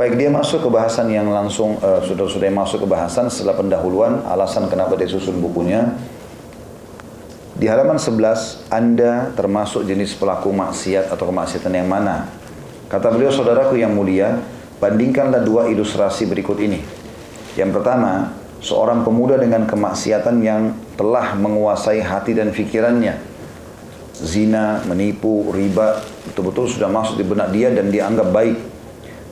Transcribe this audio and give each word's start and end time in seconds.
Baik, 0.00 0.16
dia 0.16 0.32
masuk 0.32 0.64
ke 0.64 0.68
bahasan 0.72 1.12
yang 1.12 1.28
langsung, 1.28 1.76
uh, 1.84 2.00
sudah-sudah 2.00 2.48
masuk 2.48 2.88
ke 2.88 2.88
bahasan 2.88 3.28
setelah 3.28 3.52
pendahuluan, 3.60 4.24
alasan 4.24 4.64
kenapa 4.72 4.96
dia 4.96 5.04
susun 5.04 5.44
bukunya. 5.44 5.92
Di 7.60 7.68
halaman 7.68 8.00
11, 8.00 8.64
Anda 8.72 9.28
termasuk 9.36 9.84
jenis 9.84 10.16
pelaku 10.16 10.56
maksiat 10.56 11.12
atau 11.12 11.28
kemaksiatan 11.28 11.76
yang 11.76 11.84
mana? 11.84 12.32
Kata 12.88 13.12
beliau, 13.12 13.28
saudaraku 13.28 13.76
yang 13.76 13.92
mulia, 13.92 14.40
bandingkanlah 14.80 15.44
dua 15.44 15.68
ilustrasi 15.68 16.24
berikut 16.24 16.56
ini. 16.64 16.80
Yang 17.60 17.76
pertama, 17.76 18.32
seorang 18.64 19.04
pemuda 19.04 19.36
dengan 19.36 19.68
kemaksiatan 19.68 20.40
yang 20.40 20.80
telah 20.96 21.36
menguasai 21.36 22.00
hati 22.00 22.32
dan 22.32 22.56
pikirannya. 22.56 23.20
Zina, 24.16 24.80
menipu, 24.88 25.52
riba, 25.52 26.00
betul-betul 26.24 26.72
sudah 26.72 26.88
masuk 26.88 27.20
di 27.20 27.24
benak 27.28 27.52
dia 27.52 27.68
dan 27.68 27.92
dia 27.92 28.08
anggap 28.08 28.32
baik. 28.32 28.69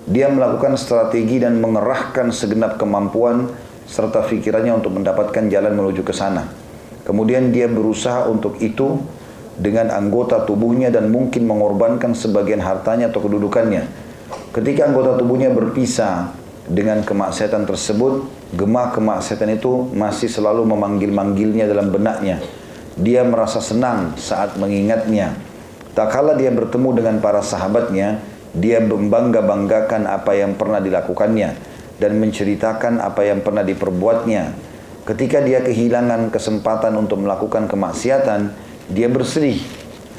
Dia 0.08 0.32
melakukan 0.32 0.80
strategi 0.80 1.36
dan 1.36 1.60
mengerahkan 1.60 2.32
segenap 2.32 2.80
kemampuan 2.80 3.52
serta 3.84 4.24
pikirannya 4.24 4.80
untuk 4.80 4.96
mendapatkan 4.96 5.48
jalan 5.52 5.76
menuju 5.76 6.00
ke 6.00 6.16
sana. 6.16 6.48
Kemudian 7.04 7.52
dia 7.52 7.68
berusaha 7.68 8.28
untuk 8.28 8.56
itu 8.60 9.00
dengan 9.56 9.92
anggota 9.92 10.44
tubuhnya 10.44 10.88
dan 10.88 11.12
mungkin 11.12 11.44
mengorbankan 11.44 12.16
sebagian 12.16 12.60
hartanya 12.64 13.12
atau 13.12 13.20
kedudukannya. 13.24 13.84
Ketika 14.52 14.88
anggota 14.88 15.16
tubuhnya 15.20 15.52
berpisah 15.52 16.32
dengan 16.68 17.00
kemaksiatan 17.04 17.64
tersebut, 17.64 18.28
gemah 18.56 18.92
kemaksiatan 18.92 19.56
itu 19.56 19.88
masih 19.92 20.28
selalu 20.28 20.68
memanggil-manggilnya 20.68 21.68
dalam 21.68 21.88
benaknya. 21.92 22.40
Dia 22.96 23.24
merasa 23.24 23.60
senang 23.60 24.16
saat 24.20 24.56
mengingatnya. 24.60 25.36
Tak 25.96 26.12
kala 26.12 26.36
dia 26.36 26.52
bertemu 26.52 26.96
dengan 26.96 27.16
para 27.18 27.40
sahabatnya, 27.42 28.20
dia 28.58 28.82
membangga-banggakan 28.82 30.10
apa 30.10 30.34
yang 30.34 30.58
pernah 30.58 30.82
dilakukannya 30.82 31.50
dan 31.98 32.12
menceritakan 32.18 33.02
apa 33.02 33.26
yang 33.26 33.42
pernah 33.42 33.62
diperbuatnya 33.62 34.68
Ketika 35.08 35.40
dia 35.40 35.64
kehilangan 35.64 36.28
kesempatan 36.28 36.92
untuk 37.00 37.24
melakukan 37.24 37.64
kemaksiatan, 37.64 38.52
dia 38.92 39.08
bersedih. 39.08 39.56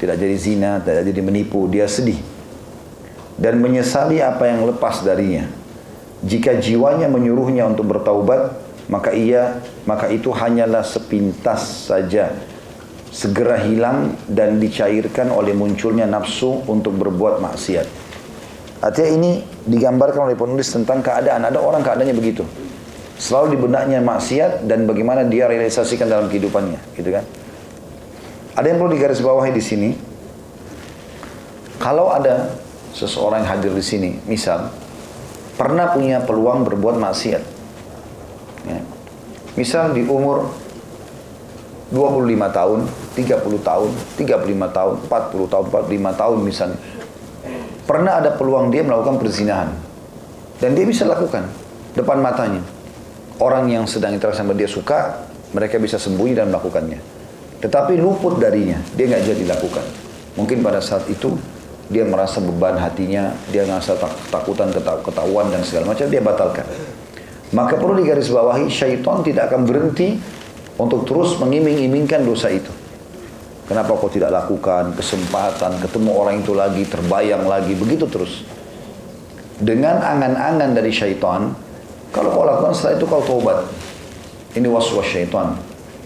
Tidak 0.02 0.18
jadi 0.18 0.34
zina, 0.34 0.82
tidak 0.82 1.06
jadi 1.06 1.22
menipu, 1.22 1.70
dia 1.70 1.86
sedih. 1.86 2.18
Dan 3.38 3.62
menyesali 3.62 4.18
apa 4.18 4.50
yang 4.50 4.66
lepas 4.66 5.06
darinya. 5.06 5.46
Jika 6.26 6.58
jiwanya 6.58 7.06
menyuruhnya 7.06 7.70
untuk 7.70 7.86
bertaubat, 7.86 8.58
maka 8.90 9.14
ia 9.14 9.62
maka 9.86 10.10
itu 10.10 10.34
hanyalah 10.34 10.82
sepintas 10.82 11.86
saja 11.86 12.34
segera 13.14 13.62
hilang 13.62 14.18
dan 14.26 14.58
dicairkan 14.58 15.30
oleh 15.30 15.54
munculnya 15.54 16.10
nafsu 16.10 16.66
untuk 16.66 16.98
berbuat 16.98 17.38
maksiat. 17.38 18.09
Artinya 18.80 19.10
ini 19.12 19.30
digambarkan 19.68 20.32
oleh 20.32 20.36
penulis 20.36 20.72
tentang 20.72 21.04
keadaan. 21.04 21.44
Ada 21.44 21.60
orang 21.60 21.84
keadaannya 21.84 22.16
begitu. 22.16 22.48
Selalu 23.20 23.52
di 23.52 23.58
benaknya 23.60 24.00
maksiat 24.00 24.64
dan 24.64 24.88
bagaimana 24.88 25.28
dia 25.28 25.44
realisasikan 25.44 26.08
dalam 26.08 26.32
kehidupannya, 26.32 26.80
gitu 26.96 27.12
kan? 27.12 27.24
Ada 28.56 28.66
yang 28.72 28.80
perlu 28.80 28.96
digarisbawahi 28.96 29.52
di 29.52 29.60
sini. 29.60 29.90
Kalau 31.76 32.08
ada 32.08 32.56
seseorang 32.96 33.44
yang 33.44 33.50
hadir 33.52 33.72
di 33.76 33.84
sini, 33.84 34.10
misal 34.24 34.72
pernah 35.60 35.92
punya 35.92 36.24
peluang 36.24 36.64
berbuat 36.64 36.96
maksiat. 36.96 37.42
Ya. 38.64 38.80
Misal 39.60 39.92
di 39.92 40.08
umur 40.08 40.48
25 41.92 42.48
tahun, 42.56 42.80
30 43.18 43.60
tahun, 43.60 43.90
35 44.16 44.76
tahun, 44.76 44.94
40 45.04 45.52
tahun, 45.52 45.64
45 45.68 46.20
tahun 46.20 46.38
misalnya. 46.40 46.78
Pernah 47.84 48.22
ada 48.22 48.30
peluang 48.34 48.68
dia 48.72 48.84
melakukan 48.84 49.20
perzinahan. 49.20 49.70
Dan 50.60 50.76
dia 50.76 50.84
bisa 50.84 51.08
lakukan 51.08 51.48
depan 51.96 52.20
matanya 52.20 52.60
orang 53.40 53.72
yang 53.72 53.84
sedang 53.88 54.12
interaksi 54.14 54.44
sama 54.44 54.52
dia 54.52 54.68
suka, 54.68 55.24
mereka 55.56 55.80
bisa 55.80 55.96
sembunyi 55.96 56.36
dan 56.36 56.52
melakukannya. 56.52 57.00
Tetapi 57.60 57.96
luput 57.96 58.36
darinya, 58.36 58.78
dia 58.94 59.08
nggak 59.08 59.24
jadi 59.24 59.44
lakukan. 59.48 59.84
Mungkin 60.36 60.62
pada 60.62 60.78
saat 60.78 61.08
itu 61.10 61.34
dia 61.90 62.06
merasa 62.06 62.38
beban 62.38 62.78
hatinya, 62.78 63.34
dia 63.50 63.66
merasa 63.66 63.98
tak, 63.98 64.12
takutan 64.30 64.70
ketahuan 65.02 65.50
dan 65.50 65.64
segala 65.66 65.90
macam, 65.90 66.06
dia 66.06 66.22
batalkan. 66.22 66.64
Maka 67.50 67.74
perlu 67.74 67.98
digarisbawahi, 67.98 68.70
syaitan 68.70 69.26
tidak 69.26 69.50
akan 69.50 69.66
berhenti 69.66 70.22
untuk 70.78 71.02
terus 71.02 71.34
mengiming-imingkan 71.42 72.22
dosa 72.22 72.46
itu. 72.46 72.70
Kenapa 73.70 73.94
kau 73.94 74.10
tidak 74.10 74.34
lakukan 74.34 74.98
kesempatan, 74.98 75.78
ketemu 75.78 76.10
orang 76.10 76.42
itu 76.42 76.58
lagi, 76.58 76.82
terbayang 76.90 77.46
lagi, 77.46 77.78
begitu 77.78 78.02
terus. 78.10 78.42
Dengan 79.62 80.02
angan-angan 80.02 80.74
dari 80.74 80.90
syaitan, 80.90 81.54
kalau 82.10 82.34
kau 82.34 82.42
lakukan 82.42 82.74
setelah 82.74 82.98
itu 82.98 83.06
kau 83.06 83.22
taubat. 83.22 83.70
Ini 84.58 84.66
waswas 84.66 85.06
syaitan. 85.06 85.54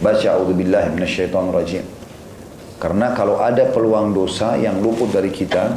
Baca 0.04 0.28
a'udzubillahi 0.36 0.92
minasyaitonir 0.92 1.56
rajim. 1.56 1.84
Karena 2.76 3.16
kalau 3.16 3.40
ada 3.40 3.64
peluang 3.72 4.12
dosa 4.12 4.60
yang 4.60 4.84
luput 4.84 5.08
dari 5.08 5.32
kita, 5.32 5.72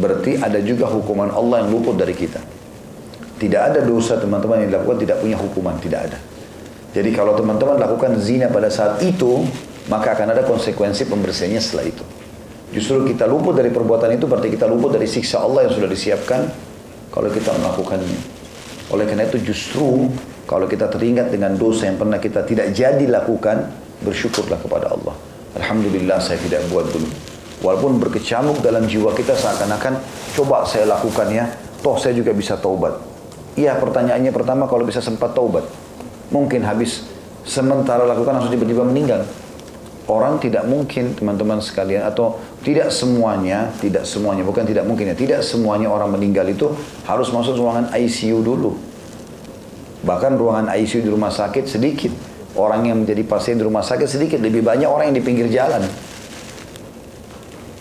berarti 0.00 0.40
ada 0.40 0.56
juga 0.64 0.88
hukuman 0.88 1.28
Allah 1.28 1.60
yang 1.60 1.76
luput 1.76 2.00
dari 2.00 2.16
kita. 2.16 2.40
Tidak 3.36 3.60
ada 3.60 3.84
dosa 3.84 4.16
teman-teman 4.16 4.64
yang 4.64 4.72
dilakukan 4.72 5.04
tidak 5.04 5.20
punya 5.20 5.36
hukuman, 5.36 5.76
tidak 5.76 6.08
ada. 6.08 6.18
Jadi 6.96 7.12
kalau 7.12 7.36
teman-teman 7.36 7.76
lakukan 7.76 8.16
zina 8.16 8.48
pada 8.48 8.72
saat 8.72 9.04
itu, 9.04 9.44
maka 9.88 10.14
akan 10.14 10.36
ada 10.36 10.44
konsekuensi 10.44 11.08
pembersihannya 11.08 11.60
setelah 11.60 11.86
itu. 11.88 12.04
Justru 12.68 13.08
kita 13.08 13.24
luput 13.24 13.56
dari 13.56 13.72
perbuatan 13.72 14.12
itu 14.20 14.28
berarti 14.28 14.52
kita 14.52 14.68
luput 14.68 14.92
dari 14.92 15.08
siksa 15.08 15.40
Allah 15.40 15.64
yang 15.68 15.72
sudah 15.72 15.88
disiapkan 15.88 16.40
kalau 17.08 17.32
kita 17.32 17.56
melakukannya. 17.56 18.20
Oleh 18.92 19.04
karena 19.08 19.24
itu 19.24 19.40
justru 19.52 20.08
kalau 20.44 20.68
kita 20.68 20.88
teringat 20.92 21.32
dengan 21.32 21.56
dosa 21.56 21.88
yang 21.88 21.96
pernah 21.96 22.20
kita 22.20 22.44
tidak 22.44 22.72
jadi 22.76 23.04
lakukan, 23.08 23.68
bersyukurlah 24.04 24.60
kepada 24.60 24.92
Allah. 24.92 25.16
Alhamdulillah 25.56 26.20
saya 26.20 26.36
tidak 26.44 26.68
buat 26.68 26.88
dulu. 26.92 27.08
Walaupun 27.64 27.98
berkecamuk 27.98 28.60
dalam 28.62 28.86
jiwa 28.86 29.10
kita 29.16 29.34
seakan-akan 29.34 29.98
coba 30.36 30.62
saya 30.68 30.86
lakukan 30.86 31.26
ya, 31.32 31.44
toh 31.80 31.96
saya 31.96 32.14
juga 32.14 32.36
bisa 32.36 32.54
taubat. 32.60 32.96
Iya 33.58 33.74
pertanyaannya 33.80 34.30
pertama 34.30 34.70
kalau 34.70 34.86
bisa 34.86 35.02
sempat 35.02 35.34
taubat. 35.34 35.66
Mungkin 36.30 36.62
habis 36.62 37.02
sementara 37.42 38.04
lakukan 38.04 38.38
langsung 38.38 38.52
tiba-tiba 38.52 38.84
meninggal. 38.84 39.24
Orang 40.08 40.40
tidak 40.40 40.64
mungkin 40.64 41.12
teman-teman 41.12 41.60
sekalian 41.60 42.08
atau 42.08 42.40
tidak 42.64 42.88
semuanya, 42.88 43.68
tidak 43.76 44.08
semuanya, 44.08 44.40
bukan 44.40 44.64
tidak 44.64 44.88
mungkin 44.88 45.12
ya, 45.12 45.16
tidak 45.16 45.44
semuanya 45.44 45.92
orang 45.92 46.16
meninggal 46.16 46.48
itu 46.48 46.72
harus 47.04 47.28
masuk 47.28 47.60
ruangan 47.60 47.92
ICU 47.92 48.40
dulu. 48.40 48.72
Bahkan 50.08 50.40
ruangan 50.40 50.72
ICU 50.80 51.04
di 51.04 51.10
rumah 51.12 51.28
sakit 51.28 51.68
sedikit. 51.68 52.08
Orang 52.56 52.88
yang 52.88 53.04
menjadi 53.04 53.20
pasien 53.28 53.60
di 53.60 53.62
rumah 53.68 53.84
sakit 53.84 54.08
sedikit, 54.08 54.40
lebih 54.40 54.64
banyak 54.64 54.88
orang 54.88 55.12
yang 55.12 55.20
di 55.20 55.24
pinggir 55.28 55.46
jalan. 55.52 55.84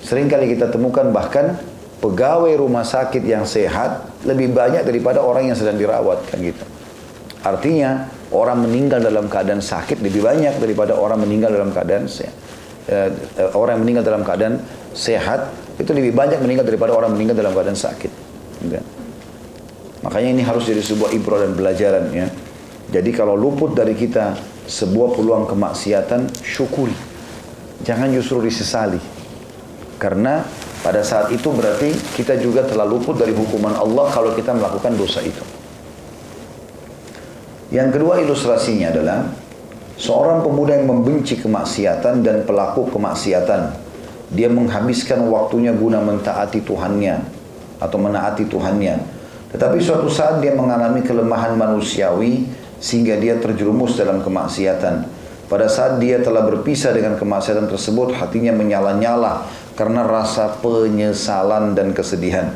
Seringkali 0.04 0.52
kita 0.52 0.68
temukan 0.68 1.08
bahkan 1.16 1.56
pegawai 2.04 2.52
rumah 2.60 2.84
sakit 2.84 3.24
yang 3.24 3.48
sehat 3.48 4.04
lebih 4.28 4.52
banyak 4.52 4.84
daripada 4.84 5.24
orang 5.24 5.48
yang 5.48 5.58
sedang 5.58 5.80
dirawat 5.80 6.28
kan 6.28 6.44
gitu. 6.44 6.64
Artinya 7.42 8.12
orang 8.32 8.64
meninggal 8.64 9.00
dalam 9.00 9.32
keadaan 9.32 9.64
sakit 9.64 10.04
lebih 10.04 10.24
banyak 10.24 10.60
daripada 10.60 10.98
orang 10.98 11.24
meninggal 11.24 11.54
dalam 11.54 11.72
keadaan 11.72 12.10
sehat. 12.12 12.36
Eh, 12.88 13.12
eh, 13.40 13.50
orang 13.52 13.84
meninggal 13.84 14.04
dalam 14.04 14.24
keadaan 14.24 14.64
sehat 14.96 15.52
itu 15.76 15.92
lebih 15.92 16.16
banyak 16.16 16.40
meninggal 16.40 16.64
daripada 16.64 16.96
orang 16.96 17.12
meninggal 17.12 17.36
dalam 17.36 17.52
keadaan 17.52 17.76
sakit. 17.76 18.12
Makanya 20.08 20.30
ini 20.32 20.44
harus 20.44 20.64
jadi 20.64 20.80
sebuah 20.80 21.12
ibrah 21.12 21.44
dan 21.44 21.52
pelajaran 21.52 22.08
ya. 22.16 22.28
Jadi 22.88 23.12
kalau 23.12 23.36
luput 23.36 23.76
dari 23.76 23.92
kita 23.92 24.40
sebuah 24.68 25.20
peluang 25.20 25.52
kemaksiatan, 25.52 26.32
syukuri. 26.40 26.96
Jangan 27.84 28.12
justru 28.16 28.40
disesali. 28.44 29.00
Karena 30.00 30.48
pada 30.80 31.04
saat 31.04 31.34
itu 31.36 31.52
berarti 31.52 31.92
kita 32.16 32.40
juga 32.40 32.64
telah 32.64 32.88
luput 32.88 33.20
dari 33.20 33.36
hukuman 33.36 33.76
Allah 33.76 34.08
kalau 34.14 34.32
kita 34.32 34.56
melakukan 34.56 34.96
dosa 34.96 35.20
itu. 35.20 35.57
Yang 37.68 38.00
kedua 38.00 38.24
ilustrasinya 38.24 38.96
adalah 38.96 39.28
seorang 40.00 40.40
pemuda 40.40 40.80
yang 40.80 40.88
membenci 40.88 41.36
kemaksiatan 41.36 42.24
dan 42.24 42.48
pelaku 42.48 42.88
kemaksiatan. 42.88 43.76
Dia 44.32 44.48
menghabiskan 44.48 45.28
waktunya 45.28 45.76
guna 45.76 46.00
mentaati 46.00 46.64
Tuhannya 46.64 47.16
atau 47.80 47.98
menaati 48.00 48.48
Tuhannya. 48.48 48.96
Tetapi 49.52 49.80
suatu 49.80 50.08
saat 50.12 50.44
dia 50.44 50.56
mengalami 50.56 51.04
kelemahan 51.04 51.56
manusiawi 51.56 52.48
sehingga 52.80 53.16
dia 53.20 53.40
terjerumus 53.40 53.96
dalam 53.96 54.24
kemaksiatan. 54.24 55.08
Pada 55.48 55.72
saat 55.72 56.04
dia 56.04 56.20
telah 56.20 56.44
berpisah 56.44 56.92
dengan 56.92 57.16
kemaksiatan 57.16 57.72
tersebut, 57.72 58.12
hatinya 58.20 58.52
menyala-nyala 58.52 59.48
karena 59.80 60.04
rasa 60.04 60.60
penyesalan 60.60 61.72
dan 61.72 61.96
kesedihan. 61.96 62.52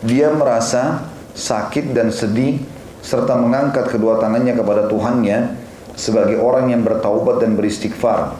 Dia 0.00 0.32
merasa 0.32 1.04
sakit 1.36 1.92
dan 1.92 2.08
sedih 2.08 2.77
serta 3.02 3.38
mengangkat 3.38 3.90
kedua 3.90 4.18
tangannya 4.18 4.54
kepada 4.54 4.86
Tuhannya 4.90 5.54
sebagai 5.98 6.38
orang 6.38 6.70
yang 6.70 6.82
bertaubat 6.82 7.42
dan 7.42 7.54
beristighfar. 7.58 8.38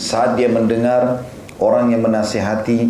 Saat 0.00 0.40
dia 0.40 0.48
mendengar 0.48 1.24
orang 1.60 1.92
yang 1.92 2.02
menasihati, 2.02 2.88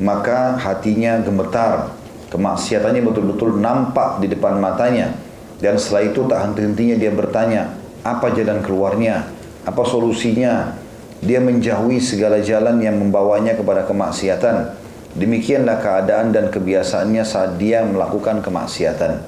maka 0.00 0.56
hatinya 0.56 1.20
gemetar 1.20 1.96
Kemaksiatannya 2.26 3.06
betul-betul 3.06 3.62
nampak 3.62 4.18
di 4.18 4.26
depan 4.26 4.58
matanya. 4.58 5.14
Dan 5.62 5.78
setelah 5.78 6.10
itu 6.10 6.20
tak 6.26 6.38
henti-hentinya 6.42 6.96
dia 6.98 7.12
bertanya, 7.14 7.62
apa 8.02 8.34
jalan 8.34 8.60
keluarnya? 8.60 9.30
Apa 9.62 9.86
solusinya? 9.86 10.74
Dia 11.22 11.40
menjauhi 11.40 11.96
segala 11.96 12.42
jalan 12.44 12.82
yang 12.82 12.98
membawanya 13.00 13.56
kepada 13.56 13.88
kemaksiatan. 13.88 14.74
Demikianlah 15.16 15.80
keadaan 15.80 16.28
dan 16.34 16.52
kebiasaannya 16.52 17.24
saat 17.24 17.56
dia 17.56 17.80
melakukan 17.86 18.44
kemaksiatan. 18.44 19.24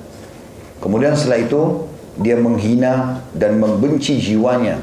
Kemudian 0.79 1.19
setelah 1.19 1.43
itu, 1.43 1.63
dia 2.19 2.35
menghina 2.35 3.23
dan 3.31 3.63
membenci 3.63 4.19
jiwanya 4.19 4.83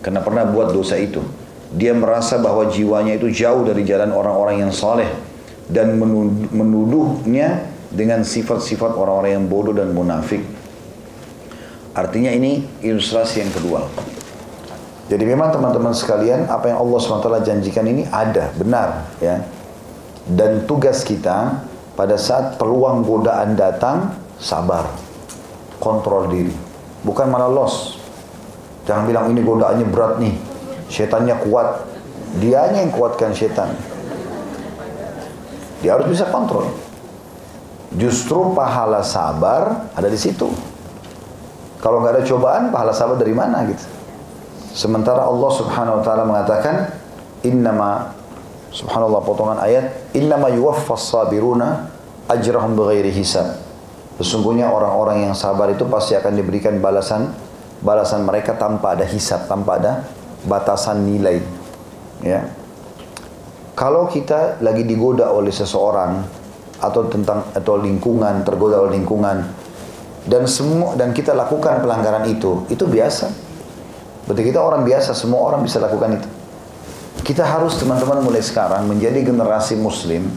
karena 0.00 0.24
pernah 0.24 0.48
buat 0.48 0.72
dosa 0.72 0.96
itu. 0.96 1.20
Dia 1.70 1.94
merasa 1.94 2.40
bahwa 2.40 2.66
jiwanya 2.66 3.14
itu 3.20 3.30
jauh 3.30 3.62
dari 3.62 3.86
jalan 3.86 4.10
orang-orang 4.10 4.66
yang 4.66 4.72
saleh 4.74 5.06
dan 5.70 6.00
menuduhnya 6.50 7.68
dengan 7.92 8.26
sifat-sifat 8.26 8.96
orang-orang 8.96 9.38
yang 9.38 9.46
bodoh 9.46 9.76
dan 9.76 9.94
munafik. 9.94 10.42
Artinya 11.94 12.30
ini 12.32 12.64
ilustrasi 12.82 13.44
yang 13.44 13.52
kedua. 13.54 13.86
Jadi 15.10 15.26
memang 15.26 15.50
teman-teman 15.50 15.90
sekalian 15.90 16.46
apa 16.46 16.70
yang 16.70 16.78
Allah 16.78 16.98
SWT 17.02 17.28
janjikan 17.42 17.82
ini 17.82 18.06
ada, 18.06 18.54
benar 18.54 19.10
ya. 19.18 19.42
Dan 20.22 20.70
tugas 20.70 21.02
kita 21.02 21.66
pada 21.98 22.14
saat 22.14 22.62
peluang 22.62 23.02
godaan 23.02 23.58
datang, 23.58 24.14
sabar. 24.38 25.09
Kontrol 25.80 26.28
diri. 26.28 26.52
Bukan 27.00 27.32
malah 27.32 27.48
los. 27.48 27.96
Jangan 28.84 29.08
bilang 29.08 29.32
ini 29.32 29.40
godaannya 29.40 29.86
berat 29.88 30.20
nih. 30.20 30.36
Setannya 30.92 31.40
kuat. 31.40 31.88
Dianya 32.38 32.84
yang 32.84 32.92
kuatkan 32.92 33.32
setan. 33.32 33.72
Dia 35.80 35.96
harus 35.96 36.06
bisa 36.12 36.28
kontrol. 36.28 36.68
Justru 37.96 38.52
pahala 38.54 39.02
sabar 39.02 39.90
ada 39.96 40.06
di 40.06 40.20
situ. 40.20 40.46
Kalau 41.80 42.04
nggak 42.04 42.20
ada 42.20 42.22
cobaan, 42.28 42.62
pahala 42.68 42.92
sabar 42.92 43.16
dari 43.16 43.32
mana 43.32 43.64
gitu? 43.64 43.82
Sementara 44.76 45.24
Allah 45.26 45.50
Subhanahu 45.50 45.98
wa 45.98 46.02
taala 46.04 46.22
mengatakan, 46.28 46.92
"Innama 47.42 48.14
Subhanallah 48.70 49.18
potongan 49.26 49.58
ayat, 49.58 50.14
"Innama 50.14 50.52
yuwaffas 50.52 51.10
sabiruna 51.10 51.90
ajrahum 52.30 52.78
bighairi 52.78 53.10
hisab." 53.10 53.69
Sesungguhnya 54.20 54.68
orang-orang 54.68 55.24
yang 55.24 55.34
sabar 55.34 55.72
itu 55.72 55.88
pasti 55.88 56.12
akan 56.12 56.36
diberikan 56.36 56.76
balasan 56.76 57.32
balasan 57.80 58.28
mereka 58.28 58.52
tanpa 58.60 58.92
ada 58.92 59.08
hisab, 59.08 59.48
tanpa 59.48 59.80
ada 59.80 60.04
batasan 60.44 61.08
nilai. 61.08 61.40
Ya. 62.20 62.44
Kalau 63.72 64.12
kita 64.12 64.60
lagi 64.60 64.84
digoda 64.84 65.32
oleh 65.32 65.48
seseorang 65.48 66.20
atau 66.76 67.08
tentang 67.08 67.48
atau 67.56 67.80
lingkungan, 67.80 68.44
tergoda 68.44 68.84
oleh 68.84 69.00
lingkungan 69.00 69.40
dan 70.28 70.44
semua 70.44 70.92
dan 71.00 71.16
kita 71.16 71.32
lakukan 71.32 71.80
pelanggaran 71.80 72.28
itu, 72.28 72.68
itu 72.68 72.84
biasa. 72.84 73.32
Berarti 74.28 74.42
kita 74.52 74.60
orang 74.60 74.84
biasa, 74.84 75.16
semua 75.16 75.48
orang 75.48 75.64
bisa 75.64 75.80
lakukan 75.80 76.20
itu. 76.20 76.28
Kita 77.24 77.48
harus 77.48 77.80
teman-teman 77.80 78.20
mulai 78.20 78.44
sekarang 78.44 78.84
menjadi 78.84 79.24
generasi 79.24 79.80
muslim 79.80 80.28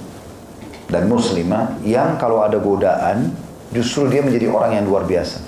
dan 0.87 1.11
muslimah 1.11 1.83
yang 1.83 2.15
kalau 2.15 2.39
ada 2.47 2.63
godaan 2.63 3.42
justru 3.73 4.07
dia 4.07 4.21
menjadi 4.21 4.47
orang 4.53 4.77
yang 4.77 4.85
luar 4.85 5.03
biasa. 5.03 5.41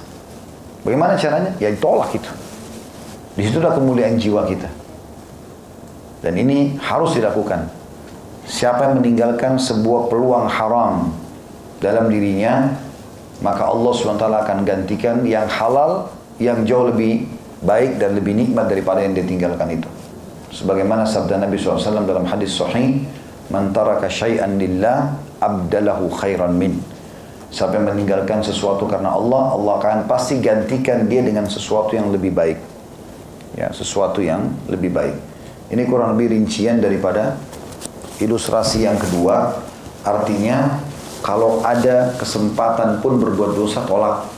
Bagaimana 0.81 1.17
caranya? 1.17 1.53
Ya 1.61 1.69
ditolak 1.69 2.13
itu. 2.13 2.29
Di 3.37 3.41
situlah 3.45 3.73
kemuliaan 3.73 4.17
jiwa 4.17 4.45
kita. 4.45 4.69
Dan 6.25 6.41
ini 6.41 6.73
harus 6.81 7.13
dilakukan. 7.13 7.69
Siapa 8.45 8.89
yang 8.89 9.01
meninggalkan 9.01 9.57
sebuah 9.57 10.09
peluang 10.09 10.45
haram 10.49 11.13
dalam 11.81 12.09
dirinya, 12.09 12.73
maka 13.41 13.65
Allah 13.65 13.91
SWT 13.93 14.25
akan 14.25 14.57
gantikan 14.65 15.25
yang 15.25 15.49
halal, 15.49 16.13
yang 16.37 16.61
jauh 16.65 16.89
lebih 16.93 17.25
baik 17.65 17.97
dan 17.97 18.13
lebih 18.13 18.37
nikmat 18.37 18.69
daripada 18.69 19.01
yang 19.01 19.17
dia 19.17 19.25
tinggalkan 19.25 19.81
itu. 19.81 19.89
Sebagaimana 20.53 21.03
sabda 21.03 21.41
Nabi 21.41 21.57
SAW 21.57 22.05
dalam 22.05 22.23
hadis 22.29 22.55
sahih, 22.55 23.03
Man 23.45 23.69
taraka 23.69 24.09
syai'an 24.09 24.57
lillah 24.57 25.13
abdalahu 25.37 26.09
khairan 26.17 26.57
min. 26.57 26.81
Yang 27.53 27.83
meninggalkan 27.87 28.41
sesuatu 28.43 28.89
karena 28.89 29.15
Allah, 29.15 29.53
Allah 29.53 29.73
akan 29.79 29.97
pasti 30.09 30.41
gantikan 30.41 31.05
dia 31.05 31.23
dengan 31.23 31.45
sesuatu 31.47 31.95
yang 31.95 32.11
lebih 32.11 32.35
baik. 32.35 32.59
Ya, 33.55 33.71
sesuatu 33.71 34.19
yang 34.19 34.51
lebih 34.67 34.91
baik. 34.91 35.15
Ini 35.71 35.87
kurang 35.87 36.19
lebih 36.19 36.35
rincian 36.35 36.83
daripada 36.83 37.39
Ilustrasi 38.15 38.87
yang 38.87 38.95
kedua, 38.95 39.59
artinya 40.07 40.79
kalau 41.19 41.59
ada 41.67 42.15
kesempatan 42.15 43.03
pun 43.03 43.19
berbuat 43.19 43.59
dosa 43.59 43.83
tolak. 43.83 44.31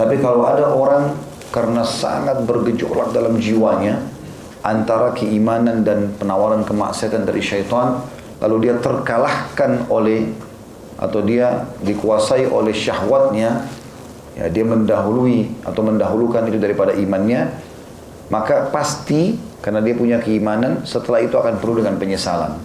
Tapi 0.00 0.16
kalau 0.24 0.48
ada 0.48 0.72
orang 0.72 1.12
karena 1.52 1.84
sangat 1.84 2.48
bergejolak 2.48 3.12
dalam 3.12 3.36
jiwanya 3.36 4.00
antara 4.64 5.12
keimanan 5.12 5.84
dan 5.84 6.16
penawaran 6.16 6.64
kemaksiatan 6.64 7.28
dari 7.28 7.44
syaitan, 7.44 8.00
lalu 8.40 8.72
dia 8.72 8.80
terkalahkan 8.80 9.84
oleh 9.92 10.32
atau 10.98 11.22
dia 11.22 11.70
dikuasai 11.80 12.50
oleh 12.50 12.74
syahwatnya, 12.74 13.64
ya 14.34 14.46
dia 14.50 14.66
mendahului 14.66 15.62
atau 15.62 15.82
mendahulukan 15.86 16.50
itu 16.50 16.58
daripada 16.58 16.90
imannya, 16.92 17.54
maka 18.28 18.68
pasti 18.74 19.38
karena 19.62 19.78
dia 19.78 19.94
punya 19.94 20.18
keimanan, 20.18 20.82
setelah 20.82 21.22
itu 21.22 21.38
akan 21.38 21.62
perlu 21.62 21.80
dengan 21.82 21.94
penyesalan. 21.98 22.58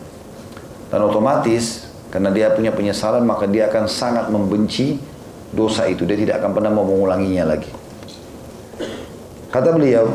Dan 0.90 1.00
otomatis 1.06 1.90
karena 2.14 2.30
dia 2.30 2.54
punya 2.54 2.70
penyesalan 2.70 3.26
maka 3.26 3.50
dia 3.50 3.66
akan 3.66 3.90
sangat 3.90 4.30
membenci 4.30 5.02
dosa 5.50 5.90
itu. 5.90 6.06
Dia 6.06 6.18
tidak 6.18 6.42
akan 6.42 6.52
pernah 6.54 6.70
mau 6.70 6.86
mengulanginya 6.86 7.54
lagi. 7.54 7.70
Kata 9.50 9.74
beliau, 9.74 10.10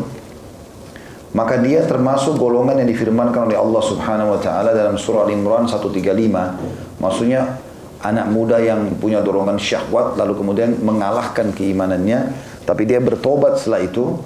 maka 1.34 1.58
dia 1.62 1.86
termasuk 1.86 2.38
golongan 2.38 2.82
yang 2.82 2.90
difirmankan 2.90 3.46
oleh 3.50 3.58
Allah 3.58 3.82
Subhanahu 3.82 4.34
wa 4.34 4.40
taala 4.42 4.74
dalam 4.74 4.98
surah 4.98 5.26
Al-Imran 5.26 5.70
135. 5.70 6.98
Maksudnya 6.98 7.58
anak 8.03 8.27
muda 8.27 8.59
yang 8.59 8.99
punya 8.99 9.23
dorongan 9.23 9.55
syahwat 9.55 10.19
lalu 10.19 10.35
kemudian 10.35 10.75
mengalahkan 10.83 11.55
keimanannya 11.55 12.35
tapi 12.67 12.83
dia 12.83 12.99
bertobat 12.99 13.59
setelah 13.59 13.83
itu 13.83 14.19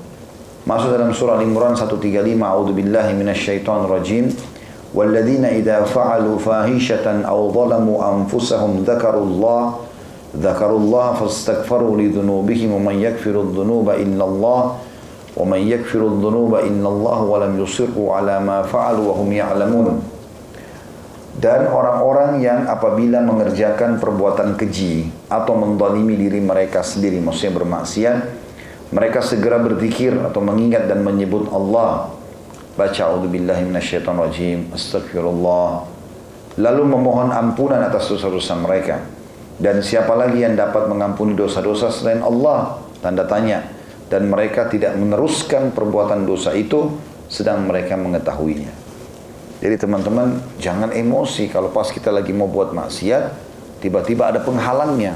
masuk 0.66 0.94
dalam 0.94 1.14
surah 1.14 1.38
Al-Imran 1.40 1.78
135 1.78 2.02
A'udzubillahi 2.42 3.12
minasyaitonir 3.16 3.90
rajim 3.90 4.28
والذين 4.96 5.46
إذا 5.46 5.84
فعلوا 5.84 6.40
فاحشة 6.40 7.06
أو 7.28 7.52
ظلموا 7.52 7.98
أنفسهم 8.16 8.88
ذكروا 8.88 9.26
الله 9.26 9.64
ذكروا 10.40 10.80
الله 10.80 11.14
فاستغفروا 11.14 11.98
لذنوبهم 11.98 12.70
ومن 12.72 12.96
يكفر 13.02 13.36
الذنوب 13.42 13.90
إلا 13.90 14.24
الله 14.26 14.62
ومن 15.38 15.62
يكفر 15.68 16.02
الذنوب 16.08 16.56
إلا 16.56 16.88
الله 16.90 17.20
ولم 17.22 17.64
يصروا 17.64 18.14
على 18.16 18.40
ما 18.40 18.62
فعلوا 18.62 19.06
وهم 19.12 19.32
يعلمون 19.32 20.02
dan 21.41 21.65
orang-orang 21.69 22.45
yang 22.45 22.69
apabila 22.69 23.25
mengerjakan 23.25 23.97
perbuatan 23.97 24.57
keji 24.61 25.09
atau 25.33 25.57
mendalimi 25.57 26.17
diri 26.17 26.45
mereka 26.45 26.85
sendiri 26.85 27.21
maksudnya 27.25 27.57
bermaksiat 27.57 28.17
mereka 28.93 29.25
segera 29.25 29.57
berzikir 29.57 30.13
atau 30.21 30.45
mengingat 30.45 30.85
dan 30.85 31.01
menyebut 31.01 31.49
Allah 31.49 32.13
baca 32.77 33.05
minasyaitonirrajim, 33.25 34.73
astagfirullah. 34.73 35.89
Lalu 36.61 36.83
memohon 36.85 37.33
ampunan 37.33 37.81
atas 37.81 38.13
dosa-dosa 38.13 38.53
mereka. 38.61 39.01
Dan 39.57 39.81
siapa 39.81 40.13
lagi 40.13 40.45
yang 40.45 40.57
dapat 40.57 40.89
mengampuni 40.89 41.33
dosa-dosa 41.33 41.89
selain 41.89 42.21
Allah? 42.21 42.81
Tanda 43.01 43.25
tanya. 43.25 43.65
Dan 44.13 44.29
mereka 44.29 44.69
tidak 44.69 44.93
meneruskan 45.01 45.73
perbuatan 45.73 46.29
dosa 46.29 46.53
itu 46.53 46.93
sedang 47.33 47.65
mereka 47.65 47.97
mengetahuinya. 47.97 48.82
Jadi 49.63 49.79
teman-teman 49.79 50.43
jangan 50.59 50.91
emosi 50.91 51.47
kalau 51.47 51.71
pas 51.71 51.87
kita 51.87 52.11
lagi 52.11 52.35
mau 52.35 52.51
buat 52.51 52.75
maksiat 52.75 53.31
tiba-tiba 53.79 54.35
ada 54.35 54.43
penghalangnya. 54.43 55.15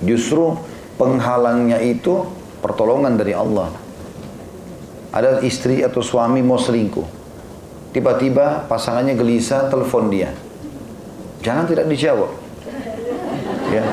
Justru 0.00 0.56
penghalangnya 0.96 1.84
itu 1.84 2.24
pertolongan 2.64 3.20
dari 3.20 3.36
Allah 3.36 3.68
ada 5.16 5.40
istri 5.40 5.80
atau 5.80 6.04
suami 6.04 6.44
mau 6.44 6.60
selingkuh. 6.60 7.04
Tiba-tiba 7.96 8.68
pasangannya 8.68 9.16
gelisah, 9.16 9.72
telepon 9.72 10.12
dia. 10.12 10.28
Jangan 11.40 11.64
tidak 11.64 11.88
dijawab. 11.88 12.28
Ya. 13.72 13.84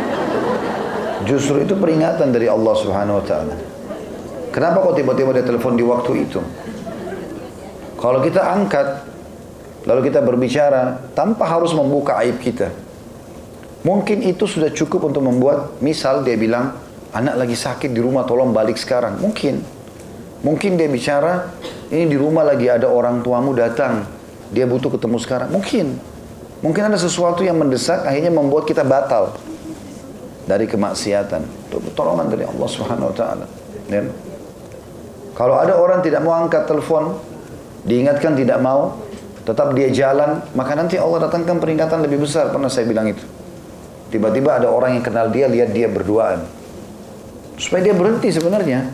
Justru 1.23 1.63
itu 1.63 1.71
peringatan 1.79 2.35
dari 2.35 2.51
Allah 2.51 2.75
Subhanahu 2.75 3.23
wa 3.23 3.25
taala. 3.27 3.55
Kenapa 4.51 4.83
kok 4.83 4.99
tiba-tiba 4.99 5.31
dia 5.31 5.47
telepon 5.47 5.79
di 5.79 5.83
waktu 5.87 6.27
itu? 6.27 6.43
Kalau 7.95 8.19
kita 8.19 8.43
angkat 8.43 9.12
lalu 9.83 10.11
kita 10.11 10.19
berbicara 10.23 11.11
tanpa 11.15 11.47
harus 11.47 11.71
membuka 11.75 12.19
aib 12.23 12.39
kita. 12.39 12.71
Mungkin 13.83 14.23
itu 14.23 14.47
sudah 14.47 14.71
cukup 14.71 15.11
untuk 15.11 15.23
membuat 15.27 15.83
misal 15.83 16.23
dia 16.23 16.39
bilang 16.39 16.79
anak 17.11 17.35
lagi 17.35 17.55
sakit 17.59 17.91
di 17.91 17.99
rumah 17.99 18.23
tolong 18.23 18.55
balik 18.55 18.79
sekarang. 18.79 19.19
Mungkin 19.19 19.83
Mungkin 20.43 20.75
dia 20.75 20.91
bicara, 20.91 21.55
ini 21.87 22.03
di 22.11 22.19
rumah 22.19 22.43
lagi 22.43 22.67
ada 22.67 22.91
orang 22.91 23.23
tuamu 23.23 23.55
datang, 23.55 24.03
dia 24.51 24.67
butuh 24.67 24.91
ketemu 24.91 25.17
sekarang. 25.23 25.47
Mungkin. 25.49 25.95
Mungkin 26.59 26.83
ada 26.91 26.99
sesuatu 26.99 27.43
yang 27.47 27.59
mendesak 27.59 28.03
akhirnya 28.03 28.31
membuat 28.31 28.67
kita 28.67 28.83
batal 28.83 29.35
dari 30.43 30.67
kemaksiatan. 30.67 31.43
Itu 31.71 31.79
pertolongan 31.79 32.27
dari 32.27 32.43
Allah 32.43 32.67
Subhanahu 32.67 33.11
wa 33.11 33.15
taala. 33.15 33.45
Ya. 33.87 34.03
Kalau 35.35 35.55
ada 35.59 35.79
orang 35.79 36.03
tidak 36.03 36.23
mau 36.23 36.35
angkat 36.35 36.67
telepon, 36.67 37.19
diingatkan 37.87 38.35
tidak 38.35 38.59
mau, 38.59 38.99
tetap 39.43 39.75
dia 39.75 39.91
jalan, 39.91 40.39
maka 40.55 40.71
nanti 40.75 40.95
Allah 40.95 41.27
datangkan 41.27 41.59
peringatan 41.59 41.99
lebih 42.03 42.23
besar. 42.23 42.47
Pernah 42.51 42.71
saya 42.71 42.87
bilang 42.87 43.11
itu. 43.11 43.23
Tiba-tiba 44.07 44.61
ada 44.61 44.71
orang 44.71 44.99
yang 44.99 45.03
kenal 45.03 45.27
dia, 45.27 45.51
lihat 45.51 45.75
dia 45.75 45.91
berduaan. 45.91 46.47
Supaya 47.59 47.91
dia 47.91 47.95
berhenti 47.97 48.31
sebenarnya. 48.31 48.87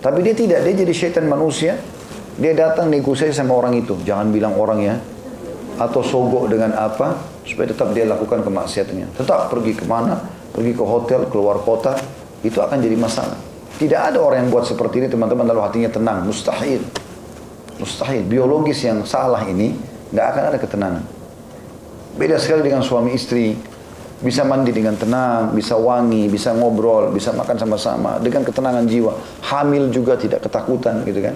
Tapi 0.00 0.24
dia 0.24 0.34
tidak, 0.34 0.64
dia 0.66 0.74
jadi 0.82 0.92
syaitan 0.96 1.28
manusia. 1.28 1.78
Dia 2.40 2.56
datang 2.56 2.88
negosiasi 2.88 3.36
sama 3.36 3.52
orang 3.52 3.76
itu. 3.78 4.00
Jangan 4.00 4.32
bilang 4.32 4.56
orang 4.56 4.80
ya, 4.80 4.96
atau 5.80 6.00
sogok 6.04 6.52
dengan 6.52 6.76
apa 6.76 7.20
supaya 7.44 7.72
tetap 7.72 7.92
dia 7.96 8.04
lakukan 8.04 8.44
kemaksiatannya. 8.44 9.16
Tetap 9.16 9.48
pergi 9.48 9.72
ke 9.76 9.84
mana, 9.88 10.20
pergi 10.52 10.72
ke 10.76 10.84
hotel, 10.84 11.28
keluar 11.28 11.60
kota, 11.64 11.96
itu 12.44 12.60
akan 12.60 12.80
jadi 12.80 12.96
masalah. 12.96 13.36
Tidak 13.80 13.96
ada 13.96 14.20
orang 14.20 14.44
yang 14.44 14.50
buat 14.52 14.68
seperti 14.68 15.04
ini 15.04 15.08
teman-teman 15.08 15.48
lalu 15.48 15.60
hatinya 15.64 15.88
tenang, 15.88 16.28
mustahil. 16.28 16.84
Mustahil. 17.80 18.22
Biologis 18.28 18.84
yang 18.84 19.02
salah 19.08 19.40
ini 19.48 19.72
nggak 20.12 20.26
akan 20.36 20.42
ada 20.52 20.58
ketenangan. 20.60 21.04
Beda 22.20 22.36
sekali 22.36 22.60
dengan 22.60 22.84
suami 22.84 23.16
istri. 23.16 23.56
Bisa 24.20 24.44
mandi 24.44 24.68
dengan 24.68 24.92
tenang, 25.00 25.56
bisa 25.56 25.80
wangi, 25.80 26.28
bisa 26.28 26.52
ngobrol, 26.52 27.08
bisa 27.08 27.32
makan 27.32 27.56
sama-sama 27.56 28.20
dengan 28.20 28.44
ketenangan 28.44 28.84
jiwa. 28.84 29.16
Hamil 29.48 29.88
juga 29.88 30.12
tidak 30.20 30.44
ketakutan 30.44 31.00
gitu 31.08 31.24
kan. 31.24 31.32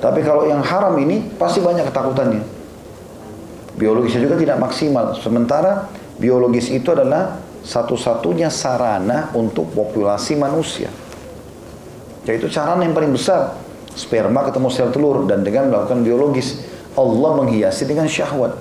Tapi 0.00 0.24
kalau 0.24 0.48
yang 0.48 0.64
haram 0.64 0.96
ini 0.96 1.20
pasti 1.36 1.60
banyak 1.60 1.84
ketakutannya 1.84 2.58
biologisnya 3.78 4.26
juga 4.26 4.36
tidak 4.36 4.58
maksimal. 4.58 5.14
Sementara 5.22 5.86
biologis 6.18 6.68
itu 6.68 6.90
adalah 6.90 7.38
satu-satunya 7.62 8.50
sarana 8.50 9.30
untuk 9.32 9.70
populasi 9.72 10.34
manusia. 10.34 10.90
Yaitu 12.26 12.50
sarana 12.50 12.82
yang 12.82 12.92
paling 12.92 13.14
besar. 13.14 13.54
Sperma 13.98 14.46
ketemu 14.46 14.70
sel 14.70 14.94
telur 14.94 15.26
dan 15.26 15.42
dengan 15.42 15.74
melakukan 15.74 16.06
biologis. 16.06 16.62
Allah 16.94 17.34
menghiasi 17.34 17.82
dengan 17.82 18.06
syahwat. 18.06 18.54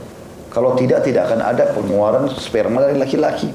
Kalau 0.49 0.73
tidak, 0.73 1.05
tidak 1.05 1.29
akan 1.29 1.45
ada 1.45 1.69
pengeluaran 1.77 2.25
sperma 2.33 2.81
dari 2.81 2.97
laki-laki. 2.97 3.53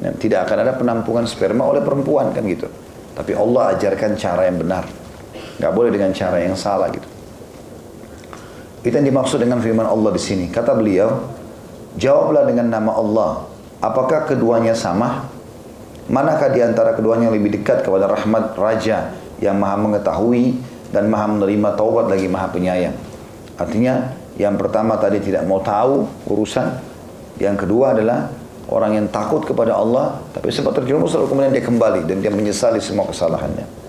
Dan 0.00 0.18
tidak 0.18 0.50
akan 0.50 0.66
ada 0.66 0.72
penampungan 0.74 1.22
sperma 1.30 1.70
oleh 1.70 1.86
perempuan 1.86 2.34
kan 2.34 2.42
gitu. 2.42 2.66
Tapi 3.14 3.30
Allah 3.38 3.78
ajarkan 3.78 4.18
cara 4.18 4.50
yang 4.50 4.58
benar. 4.58 4.90
Gak 5.60 5.70
boleh 5.70 5.94
dengan 5.94 6.10
cara 6.10 6.42
yang 6.42 6.58
salah 6.58 6.90
gitu. 6.90 7.06
Itu 8.80 8.96
yang 8.96 9.06
dimaksud 9.06 9.38
dengan 9.38 9.60
firman 9.60 9.84
Allah 9.84 10.10
di 10.10 10.22
sini. 10.22 10.48
Kata 10.48 10.72
beliau, 10.72 11.30
jawablah 12.00 12.48
dengan 12.48 12.72
nama 12.72 12.96
Allah. 12.96 13.30
Apakah 13.78 14.24
keduanya 14.24 14.72
sama? 14.72 15.28
Manakah 16.10 16.50
di 16.50 16.64
antara 16.64 16.96
keduanya 16.96 17.30
lebih 17.30 17.60
dekat 17.60 17.86
kepada 17.86 18.08
rahmat 18.10 18.56
Raja 18.58 19.14
yang 19.38 19.60
maha 19.60 19.78
mengetahui 19.78 20.58
dan 20.90 21.06
maha 21.06 21.26
menerima 21.30 21.78
taubat 21.78 22.10
lagi 22.10 22.26
maha 22.26 22.50
penyayang. 22.50 22.94
Artinya 23.58 24.14
yang 24.38 24.58
pertama 24.58 24.98
tadi 24.98 25.22
tidak 25.22 25.46
mau 25.46 25.62
tahu 25.62 26.06
urusan. 26.30 26.80
Yang 27.40 27.66
kedua 27.66 27.96
adalah 27.96 28.28
orang 28.70 29.00
yang 29.00 29.06
takut 29.08 29.42
kepada 29.42 29.74
Allah 29.74 30.20
tapi 30.30 30.52
sempat 30.52 30.76
terjerumus 30.78 31.16
lalu 31.16 31.26
kemudian 31.32 31.52
dia 31.54 31.64
kembali 31.64 32.00
dan 32.06 32.16
dia 32.22 32.32
menyesali 32.32 32.78
semua 32.82 33.08
kesalahannya. 33.08 33.80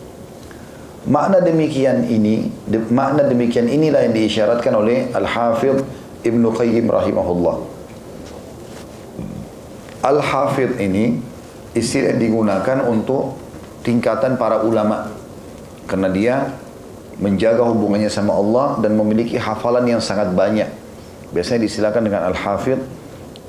Makna 1.01 1.41
demikian 1.41 2.05
ini, 2.05 2.53
de, 2.69 2.77
makna 2.93 3.25
demikian 3.25 3.65
inilah 3.65 4.05
yang 4.05 4.13
diisyaratkan 4.13 4.69
oleh 4.77 5.09
Al-Hafidh 5.09 5.81
Ibnu 6.21 6.53
Qayyim 6.53 6.85
rahimahullah. 6.85 7.55
Al-Hafidh 10.05 10.77
ini 10.77 11.17
istilah 11.73 12.13
digunakan 12.13 12.85
untuk 12.85 13.33
tingkatan 13.81 14.37
para 14.37 14.61
ulama. 14.61 15.09
Karena 15.89 16.07
dia 16.13 16.35
menjaga 17.21 17.63
hubungannya 17.63 18.09
sama 18.09 18.33
Allah 18.33 18.81
dan 18.81 18.97
memiliki 18.97 19.37
hafalan 19.37 19.85
yang 19.85 20.01
sangat 20.01 20.33
banyak. 20.33 20.67
Biasanya 21.31 21.63
disilakan 21.63 22.01
dengan 22.11 22.21
Al-Hafidh 22.33 22.81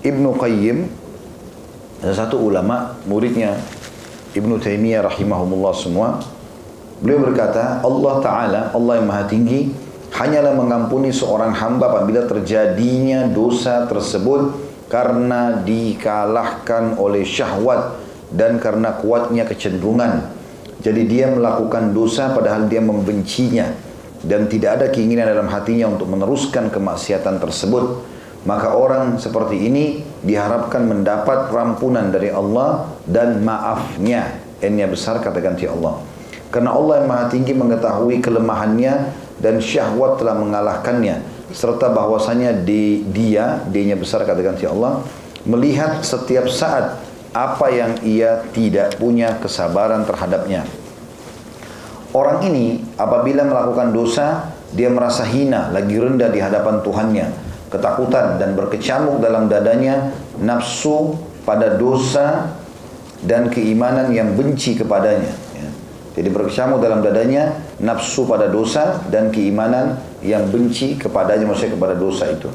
Ibnu 0.06 0.38
Qayyim 0.38 0.86
ada 2.04 2.14
satu 2.14 2.38
ulama 2.38 2.94
muridnya 3.08 3.58
Ibnu 4.36 4.58
Taimiyah 4.62 5.06
rahimahumullah 5.06 5.74
semua 5.74 6.22
Beliau 7.02 7.18
berkata, 7.18 7.82
Allah 7.82 8.14
Ta'ala, 8.22 8.60
Allah 8.70 9.02
yang 9.02 9.10
maha 9.10 9.26
tinggi, 9.26 9.74
hanyalah 10.14 10.54
mengampuni 10.54 11.10
seorang 11.10 11.50
hamba 11.50 11.90
apabila 11.90 12.30
terjadinya 12.30 13.26
dosa 13.26 13.90
tersebut 13.90 14.54
karena 14.86 15.58
dikalahkan 15.66 16.94
oleh 17.02 17.26
syahwat 17.26 17.98
dan 18.30 18.62
karena 18.62 18.94
kuatnya 19.02 19.42
kecenderungan. 19.42 20.30
Jadi 20.82 21.06
dia 21.06 21.30
melakukan 21.30 21.94
dosa 21.94 22.34
padahal 22.34 22.66
dia 22.66 22.82
membencinya 22.82 23.70
dan 24.26 24.50
tidak 24.50 24.82
ada 24.82 24.86
keinginan 24.90 25.30
dalam 25.30 25.46
hatinya 25.46 25.90
untuk 25.94 26.10
meneruskan 26.10 26.70
kemaksiatan 26.74 27.38
tersebut. 27.38 28.02
Maka 28.42 28.74
orang 28.74 29.22
seperti 29.22 29.70
ini 29.70 30.02
diharapkan 30.26 30.82
mendapat 30.82 31.54
rampunan 31.54 32.10
dari 32.10 32.34
Allah 32.34 32.90
dan 33.06 33.38
maafnya. 33.46 34.42
N-nya 34.58 34.90
besar 34.90 35.22
kata 35.22 35.38
ganti 35.38 35.70
Allah. 35.70 36.02
Karena 36.50 36.74
Allah 36.74 37.02
yang 37.02 37.08
maha 37.08 37.26
tinggi 37.30 37.54
mengetahui 37.54 38.18
kelemahannya 38.18 39.14
dan 39.38 39.62
syahwat 39.62 40.18
telah 40.18 40.34
mengalahkannya. 40.38 41.22
Serta 41.54 41.94
bahwasanya 41.94 42.66
di, 42.66 43.06
dia, 43.14 43.62
dia 43.70 43.94
besar 43.94 44.26
katakan 44.26 44.58
si 44.58 44.66
Allah, 44.66 45.06
melihat 45.46 46.02
setiap 46.02 46.50
saat 46.50 46.98
apa 47.32 47.66
yang 47.72 47.96
ia 48.04 48.44
tidak 48.52 48.96
punya 49.00 49.36
kesabaran 49.40 50.04
terhadapnya. 50.04 50.68
Orang 52.12 52.44
ini 52.44 52.84
apabila 53.00 53.48
melakukan 53.48 53.92
dosa, 53.96 54.52
dia 54.76 54.92
merasa 54.92 55.24
hina, 55.24 55.72
lagi 55.72 55.96
rendah 55.96 56.28
di 56.28 56.40
hadapan 56.44 56.84
Tuhannya. 56.84 57.26
Ketakutan 57.72 58.36
dan 58.36 58.52
berkecamuk 58.52 59.24
dalam 59.24 59.48
dadanya, 59.48 60.12
nafsu 60.36 61.16
pada 61.48 61.80
dosa 61.80 62.52
dan 63.24 63.48
keimanan 63.48 64.12
yang 64.12 64.36
benci 64.36 64.76
kepadanya. 64.76 65.32
Jadi 66.12 66.28
berkecamuk 66.28 66.84
dalam 66.84 67.00
dadanya 67.00 67.56
nafsu 67.80 68.28
pada 68.28 68.44
dosa 68.52 69.00
dan 69.08 69.32
keimanan 69.32 69.96
yang 70.20 70.44
benci 70.52 71.00
kepadanya 71.00 71.48
maksudnya 71.48 71.72
kepada 71.72 71.94
dosa 71.96 72.28
itu. 72.28 72.52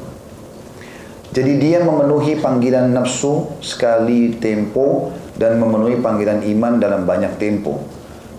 Jadi 1.28 1.60
dia 1.60 1.84
memenuhi 1.84 2.40
panggilan 2.40 2.88
nafsu 2.88 3.60
sekali 3.60 4.40
tempo 4.40 5.12
dan 5.36 5.60
memenuhi 5.60 6.00
panggilan 6.00 6.40
iman 6.40 6.80
dalam 6.80 7.04
banyak 7.04 7.36
tempo. 7.36 7.84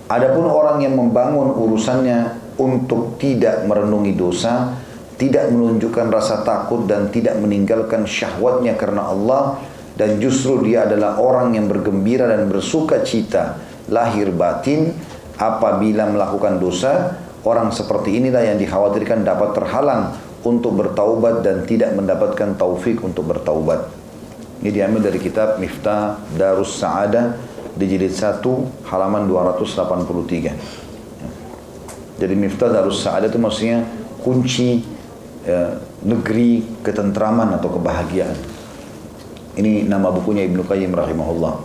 Adapun 0.09 0.49
orang 0.49 0.81
yang 0.81 0.97
membangun 0.97 1.53
urusannya 1.53 2.49
untuk 2.57 3.21
tidak 3.21 3.61
merenungi 3.69 4.17
dosa, 4.17 4.73
tidak 5.21 5.53
menunjukkan 5.53 6.09
rasa 6.09 6.41
takut 6.41 6.89
dan 6.89 7.13
tidak 7.13 7.37
meninggalkan 7.37 8.09
syahwatnya 8.09 8.73
karena 8.73 9.05
Allah 9.05 9.61
dan 9.99 10.15
justru 10.17 10.63
dia 10.63 10.87
adalah 10.87 11.19
orang 11.19 11.59
yang 11.59 11.67
bergembira 11.67 12.25
dan 12.25 12.47
bersuka 12.47 13.03
cita 13.03 13.59
lahir 13.91 14.31
batin 14.31 14.95
apabila 15.35 16.07
melakukan 16.07 16.55
dosa 16.57 17.19
orang 17.43 17.67
seperti 17.75 18.15
inilah 18.15 18.47
yang 18.47 18.57
dikhawatirkan 18.57 19.27
dapat 19.27 19.51
terhalang 19.51 20.15
untuk 20.45 20.75
bertaubat 20.75 21.43
dan 21.43 21.67
tidak 21.67 21.95
mendapatkan 21.95 22.55
taufik 22.55 23.03
untuk 23.03 23.27
bertaubat. 23.27 23.91
Ini 24.59 24.69
diambil 24.75 25.07
dari 25.07 25.19
kitab 25.23 25.59
Miftah 25.59 26.19
Darus 26.35 26.75
Sa'adah 26.79 27.35
di 27.79 27.85
jilid 27.87 28.11
1 28.11 28.43
halaman 28.91 29.23
283 29.27 30.89
jadi 32.19 32.35
Miftah 32.35 32.67
Darus 32.67 32.99
Sa'adah 32.99 33.31
itu 33.31 33.39
maksudnya 33.39 33.87
kunci 34.19 34.83
ya, 35.47 35.79
negeri 36.03 36.67
ketentraman 36.83 37.55
atau 37.55 37.79
kebahagiaan. 37.79 38.35
Ini 39.55 39.87
nama 39.87 40.11
bukunya 40.11 40.43
Ibnu 40.43 40.67
Qayyim 40.67 40.91
rahimahullah. 40.91 41.55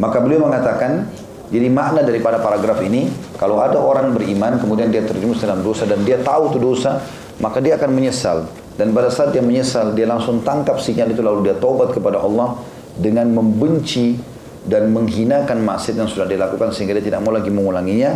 Maka 0.00 0.16
beliau 0.24 0.48
mengatakan, 0.48 1.12
jadi 1.52 1.68
makna 1.68 2.00
daripada 2.02 2.40
paragraf 2.40 2.80
ini, 2.80 3.12
kalau 3.42 3.58
ada 3.58 3.74
orang 3.74 4.14
beriman, 4.14 4.54
kemudian 4.62 4.86
dia 4.94 5.02
terjerumus 5.02 5.42
dalam 5.42 5.66
dosa 5.66 5.82
dan 5.82 6.06
dia 6.06 6.22
tahu 6.22 6.54
itu 6.54 6.62
dosa, 6.62 7.02
maka 7.42 7.58
dia 7.58 7.74
akan 7.74 7.90
menyesal. 7.90 8.46
Dan 8.78 8.94
pada 8.94 9.10
saat 9.10 9.34
dia 9.34 9.42
menyesal, 9.42 9.98
dia 9.98 10.06
langsung 10.06 10.46
tangkap 10.46 10.78
sinyal 10.78 11.10
itu 11.10 11.26
lalu 11.26 11.50
dia 11.50 11.58
taubat 11.58 11.90
kepada 11.90 12.22
Allah 12.22 12.54
dengan 12.94 13.26
membenci 13.34 14.14
dan 14.62 14.94
menghinakan 14.94 15.58
maksiat 15.58 15.98
yang 15.98 16.06
sudah 16.06 16.30
dilakukan 16.30 16.70
sehingga 16.70 16.94
dia 17.02 17.10
tidak 17.10 17.18
mau 17.18 17.34
lagi 17.34 17.50
mengulanginya. 17.50 18.14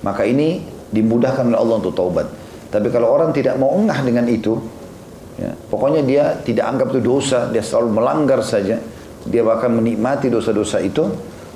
Maka 0.00 0.24
ini 0.24 0.64
dimudahkan 0.88 1.52
oleh 1.52 1.58
Allah 1.60 1.76
untuk 1.76 1.92
taubat. 1.92 2.32
Tapi 2.72 2.88
kalau 2.88 3.12
orang 3.12 3.28
tidak 3.36 3.60
mau 3.60 3.76
engah 3.76 4.00
dengan 4.00 4.24
itu, 4.24 4.56
ya, 5.36 5.52
pokoknya 5.68 6.00
dia 6.00 6.24
tidak 6.48 6.64
anggap 6.72 6.96
itu 6.96 7.00
dosa, 7.04 7.52
dia 7.52 7.60
selalu 7.60 8.00
melanggar 8.00 8.40
saja, 8.40 8.80
dia 9.28 9.42
bahkan 9.44 9.68
menikmati 9.68 10.32
dosa-dosa 10.32 10.80
itu 10.80 11.12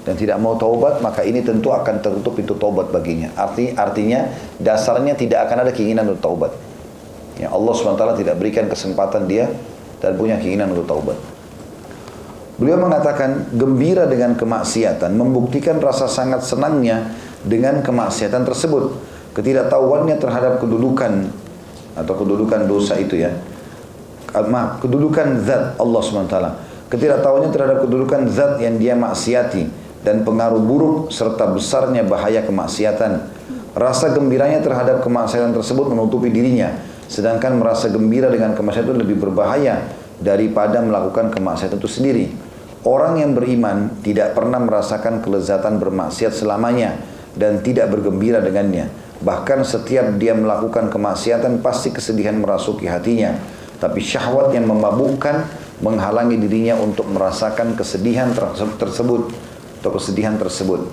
dan 0.07 0.15
tidak 0.15 0.39
mau 0.39 0.55
taubat 0.55 1.03
maka 1.03 1.27
ini 1.27 1.43
tentu 1.43 1.75
akan 1.75 1.99
tertutup 1.99 2.39
pintu 2.39 2.55
taubat 2.55 2.95
baginya 2.95 3.35
arti 3.35 3.75
artinya 3.75 4.31
dasarnya 4.63 5.19
tidak 5.19 5.51
akan 5.51 5.67
ada 5.67 5.73
keinginan 5.75 6.07
untuk 6.07 6.23
taubat 6.23 6.53
Ya, 7.37 7.53
Allah 7.53 7.73
SWT 7.77 8.25
tidak 8.25 8.35
berikan 8.41 8.65
kesempatan 8.65 9.29
dia 9.29 9.53
dan 10.01 10.17
punya 10.17 10.41
keinginan 10.41 10.73
untuk 10.73 10.89
taubat. 10.89 11.19
Beliau 12.57 12.81
mengatakan 12.81 13.53
gembira 13.53 14.09
dengan 14.09 14.33
kemaksiatan 14.33 15.13
membuktikan 15.13 15.77
rasa 15.77 16.09
sangat 16.09 16.41
senangnya 16.41 17.13
dengan 17.45 17.85
kemaksiatan 17.85 18.49
tersebut. 18.49 18.97
Ketidaktahuannya 19.37 20.17
terhadap 20.17 20.65
kedudukan 20.65 21.29
atau 21.93 22.15
kedudukan 22.17 22.65
dosa 22.65 22.97
itu 22.97 23.21
ya. 23.21 23.37
Maaf, 24.33 24.81
kedudukan 24.81 25.45
zat 25.45 25.77
Allah 25.77 26.01
SWT. 26.01 26.37
Ketidaktahuannya 26.89 27.51
terhadap 27.53 27.79
kedudukan 27.85 28.33
zat 28.33 28.65
yang 28.65 28.81
dia 28.81 28.97
maksiati 28.97 29.69
dan 30.07 30.23
pengaruh 30.23 30.63
buruk 30.63 31.11
serta 31.11 31.51
besarnya 31.51 32.07
bahaya 32.07 32.47
kemaksiatan. 32.47 33.27
Rasa 33.75 34.15
gembiranya 34.15 34.63
terhadap 34.63 35.03
kemaksiatan 35.03 35.51
tersebut 35.51 35.91
menutupi 35.91 36.31
dirinya, 36.31 36.79
sedangkan 37.11 37.59
merasa 37.59 37.91
gembira 37.91 38.31
dengan 38.31 38.55
kemaksiatan 38.55 38.87
itu 38.87 38.97
lebih 39.03 39.19
berbahaya 39.19 39.83
daripada 40.23 40.79
melakukan 40.79 41.35
kemaksiatan 41.35 41.83
itu 41.83 41.91
sendiri. 41.91 42.27
Orang 42.87 43.19
yang 43.19 43.35
beriman 43.35 43.99
tidak 44.07 44.39
pernah 44.39 44.63
merasakan 44.63 45.19
kelezatan 45.19 45.83
bermaksiat 45.83 46.31
selamanya 46.31 47.03
dan 47.35 47.59
tidak 47.67 47.91
bergembira 47.91 48.39
dengannya. 48.39 48.87
Bahkan 49.27 49.67
setiap 49.67 50.15
dia 50.23 50.39
melakukan 50.39 50.87
kemaksiatan 50.87 51.67
pasti 51.67 51.91
kesedihan 51.91 52.39
merasuki 52.39 52.87
hatinya. 52.87 53.35
Tapi 53.77 54.01
syahwat 54.01 54.55
yang 54.55 54.71
memabukkan 54.71 55.67
menghalangi 55.85 56.41
dirinya 56.41 56.81
untuk 56.81 57.11
merasakan 57.13 57.77
kesedihan 57.77 58.33
tersebut 58.81 59.29
atau 59.87 59.95
kesedihan 59.95 60.35
tersebut. 60.35 60.90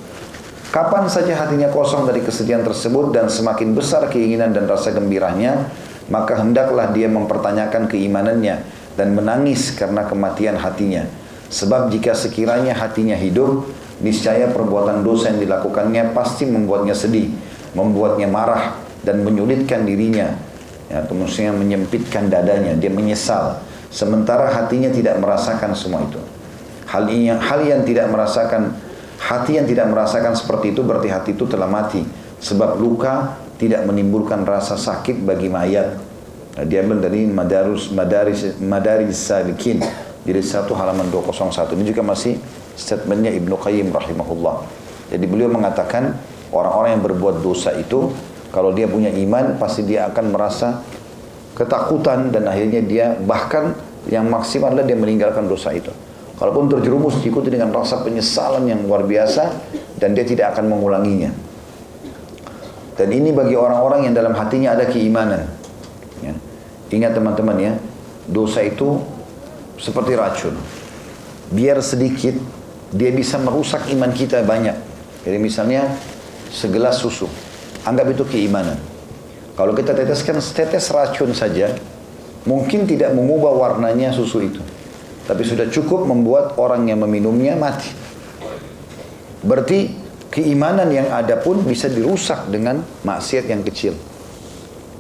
Kapan 0.70 1.10
saja 1.10 1.34
hatinya 1.34 1.74
kosong 1.74 2.06
dari 2.06 2.22
kesedihan 2.22 2.62
tersebut 2.62 3.10
dan 3.10 3.34
semakin 3.34 3.74
besar 3.74 4.06
keinginan 4.14 4.54
dan 4.54 4.70
rasa 4.70 4.94
gembiranya, 4.94 5.74
maka 6.14 6.38
hendaklah 6.38 6.94
dia 6.94 7.10
mempertanyakan 7.10 7.90
keimanannya 7.90 8.62
dan 8.94 9.18
menangis 9.18 9.74
karena 9.74 10.06
kematian 10.06 10.62
hatinya 10.62 11.10
Sebab 11.54 11.94
jika 11.94 12.18
sekiranya 12.18 12.74
hatinya 12.74 13.14
hidup, 13.14 13.70
niscaya 14.02 14.50
perbuatan 14.50 15.06
dosa 15.06 15.30
yang 15.30 15.46
dilakukannya 15.46 16.10
pasti 16.18 16.50
membuatnya 16.50 16.98
sedih, 16.98 17.30
membuatnya 17.78 18.26
marah 18.26 18.74
dan 19.06 19.22
menyulitkan 19.22 19.86
dirinya. 19.86 20.34
Ya, 20.90 21.06
maksudnya 21.06 21.54
menyempitkan 21.54 22.34
dadanya, 22.34 22.74
dia 22.74 22.90
menyesal. 22.90 23.62
Sementara 23.94 24.50
hatinya 24.50 24.90
tidak 24.90 25.22
merasakan 25.22 25.78
semua 25.78 26.02
itu. 26.02 26.18
Hal 26.90 27.06
yang 27.14 27.38
hal 27.38 27.62
yang 27.62 27.86
tidak 27.86 28.10
merasakan 28.10 28.74
hati 29.24 29.56
yang 29.56 29.68
tidak 29.68 29.88
merasakan 29.88 30.36
seperti 30.36 30.76
itu 30.76 30.84
berarti 30.84 31.08
hati 31.08 31.30
itu 31.36 31.48
telah 31.48 31.68
mati. 31.68 32.04
Sebab 32.44 32.76
luka 32.76 33.40
tidak 33.56 33.88
menimbulkan 33.88 34.44
rasa 34.44 34.76
sakit 34.76 35.24
bagi 35.24 35.48
mayat. 35.48 35.96
Nah, 36.54 36.66
dia 36.68 36.84
ambil 36.84 37.02
dari 37.02 37.26
Madarus 37.26 37.90
Madaris 37.90 38.60
Madaris 38.60 39.18
Salikin 39.18 39.82
jadi 40.24 40.40
satu 40.40 40.72
halaman 40.72 41.12
201 41.12 41.76
ini 41.76 41.92
juga 41.92 42.04
masih 42.04 42.40
statementnya 42.80 43.32
Ibnu 43.36 43.60
Qayyim 43.60 43.92
rahimahullah. 43.92 44.64
Jadi 45.12 45.26
beliau 45.28 45.52
mengatakan 45.52 46.16
orang-orang 46.56 46.96
yang 46.96 47.04
berbuat 47.04 47.44
dosa 47.44 47.76
itu 47.76 48.08
kalau 48.56 48.72
dia 48.72 48.88
punya 48.88 49.12
iman 49.12 49.60
pasti 49.60 49.84
dia 49.84 50.08
akan 50.08 50.26
merasa 50.32 50.80
ketakutan 51.60 52.32
dan 52.32 52.48
akhirnya 52.48 52.82
dia 52.82 53.06
bahkan 53.20 53.76
yang 54.08 54.32
maksimal 54.32 54.72
adalah 54.72 54.88
dia 54.88 54.96
meninggalkan 54.96 55.44
dosa 55.44 55.76
itu. 55.76 55.92
Kalaupun 56.44 56.68
terjerumus 56.68 57.24
diikuti 57.24 57.48
dengan 57.48 57.72
rasa 57.72 58.04
penyesalan 58.04 58.68
yang 58.68 58.84
luar 58.84 59.08
biasa 59.08 59.64
dan 59.96 60.12
dia 60.12 60.28
tidak 60.28 60.52
akan 60.52 60.76
mengulanginya. 60.76 61.32
Dan 63.00 63.16
ini 63.16 63.32
bagi 63.32 63.56
orang-orang 63.56 64.12
yang 64.12 64.14
dalam 64.14 64.36
hatinya 64.36 64.76
ada 64.76 64.84
keimanan. 64.92 65.48
Ya. 66.20 66.36
Ingat 66.92 67.16
teman-teman 67.16 67.56
ya, 67.64 67.74
dosa 68.28 68.60
itu 68.60 69.00
seperti 69.80 70.20
racun. 70.20 70.60
Biar 71.48 71.80
sedikit 71.80 72.36
dia 72.92 73.16
bisa 73.16 73.40
merusak 73.40 73.88
iman 73.96 74.12
kita 74.12 74.44
banyak. 74.44 74.76
Jadi 75.24 75.38
misalnya 75.40 75.96
segelas 76.52 77.00
susu, 77.00 77.32
anggap 77.88 78.12
itu 78.12 78.28
keimanan. 78.28 78.76
Kalau 79.56 79.72
kita 79.72 79.96
teteskan 79.96 80.44
setetes 80.44 80.92
racun 80.92 81.32
saja, 81.32 81.72
mungkin 82.44 82.84
tidak 82.84 83.16
mengubah 83.16 83.56
warnanya 83.56 84.12
susu 84.12 84.44
itu. 84.44 84.73
Tapi 85.24 85.42
sudah 85.48 85.68
cukup 85.72 86.04
membuat 86.04 86.60
orang 86.60 86.88
yang 86.88 87.00
meminumnya 87.00 87.56
mati. 87.56 87.90
Berarti 89.44 89.92
keimanan 90.32 90.92
yang 90.92 91.08
ada 91.12 91.40
pun 91.40 91.64
bisa 91.64 91.88
dirusak 91.88 92.52
dengan 92.52 92.84
maksiat 93.08 93.48
yang 93.48 93.64
kecil. 93.64 93.96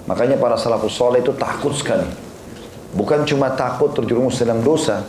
Makanya 0.07 0.35
para 0.39 0.59
salafus 0.59 0.95
soleh 0.95 1.23
itu 1.23 1.31
takut 1.35 1.71
sekali 1.75 2.33
Bukan 2.93 3.25
cuma 3.25 3.49
takut 3.57 3.89
terjerumus 3.89 4.37
dalam 4.37 4.61
dosa, 4.61 5.01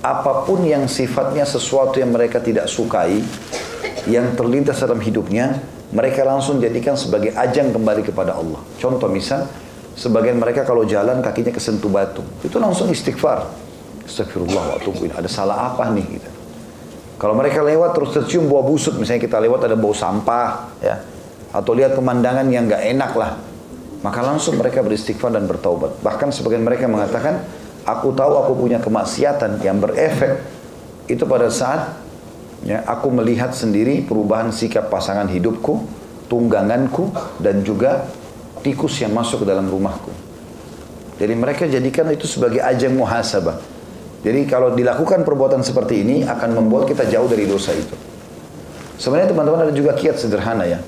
apa 0.00 0.48
pun 0.48 0.64
yang 0.64 0.88
sifatnya 0.88 1.44
sesuatu 1.44 2.00
yang 2.00 2.08
mereka 2.08 2.40
tidak 2.40 2.64
sukai, 2.72 3.20
yang 4.08 4.32
terlintas 4.32 4.80
dalam 4.80 4.96
hidupnya, 4.96 5.60
mereka 5.92 6.24
langsung 6.24 6.56
jadikan 6.56 6.96
sebagai 6.96 7.36
ajang 7.36 7.76
kembali 7.76 8.00
kepada 8.08 8.32
Allah. 8.32 8.64
Contoh 8.80 9.12
misal, 9.12 9.44
sebagian 9.92 10.40
mereka 10.40 10.64
kalau 10.64 10.88
jalan 10.88 11.20
kakinya 11.20 11.52
kesentuh 11.52 11.92
batu, 11.92 12.24
itu 12.40 12.56
langsung 12.56 12.88
istighfar. 12.88 13.67
Astagfirullah 14.08 14.80
wa 14.80 14.80
Ada 15.20 15.28
salah 15.28 15.70
apa 15.72 15.92
nih 15.92 16.06
gitu. 16.16 16.30
Kalau 17.18 17.34
mereka 17.34 17.60
lewat 17.60 17.98
terus 17.98 18.10
tercium 18.14 18.46
bau 18.46 18.62
busuk, 18.62 18.94
misalnya 18.96 19.26
kita 19.26 19.42
lewat 19.42 19.66
ada 19.66 19.74
bau 19.74 19.90
sampah, 19.90 20.70
ya, 20.78 21.02
atau 21.50 21.74
lihat 21.74 21.98
pemandangan 21.98 22.46
yang 22.46 22.70
nggak 22.70 22.82
enak 22.94 23.12
lah, 23.18 23.30
maka 24.06 24.22
langsung 24.22 24.54
mereka 24.54 24.86
beristighfar 24.86 25.34
dan 25.34 25.50
bertaubat. 25.50 25.98
Bahkan 25.98 26.30
sebagian 26.30 26.62
mereka 26.62 26.86
mengatakan, 26.86 27.42
aku 27.82 28.14
tahu 28.14 28.38
aku 28.38 28.52
punya 28.54 28.78
kemaksiatan 28.78 29.58
yang 29.66 29.82
berefek. 29.82 30.38
Itu 31.10 31.26
pada 31.26 31.50
saat 31.50 31.98
ya, 32.62 32.86
aku 32.86 33.10
melihat 33.10 33.50
sendiri 33.50 34.06
perubahan 34.06 34.54
sikap 34.54 34.86
pasangan 34.86 35.26
hidupku, 35.26 35.90
tungganganku, 36.30 37.10
dan 37.42 37.66
juga 37.66 38.06
tikus 38.62 38.94
yang 39.02 39.10
masuk 39.10 39.42
ke 39.42 39.46
dalam 39.50 39.66
rumahku. 39.66 40.14
Jadi 41.18 41.34
mereka 41.34 41.66
jadikan 41.66 42.06
itu 42.14 42.30
sebagai 42.30 42.62
ajang 42.62 42.94
muhasabah. 42.94 43.77
Jadi 44.18 44.50
kalau 44.50 44.74
dilakukan 44.74 45.22
perbuatan 45.22 45.62
seperti 45.62 46.02
ini 46.02 46.16
akan 46.26 46.58
membuat 46.58 46.90
kita 46.90 47.06
jauh 47.06 47.30
dari 47.30 47.46
dosa 47.46 47.70
itu. 47.70 47.94
Sebenarnya 48.98 49.30
teman-teman 49.30 49.70
ada 49.70 49.74
juga 49.74 49.94
kiat 49.94 50.18
sederhana 50.18 50.66
ya. 50.66 50.82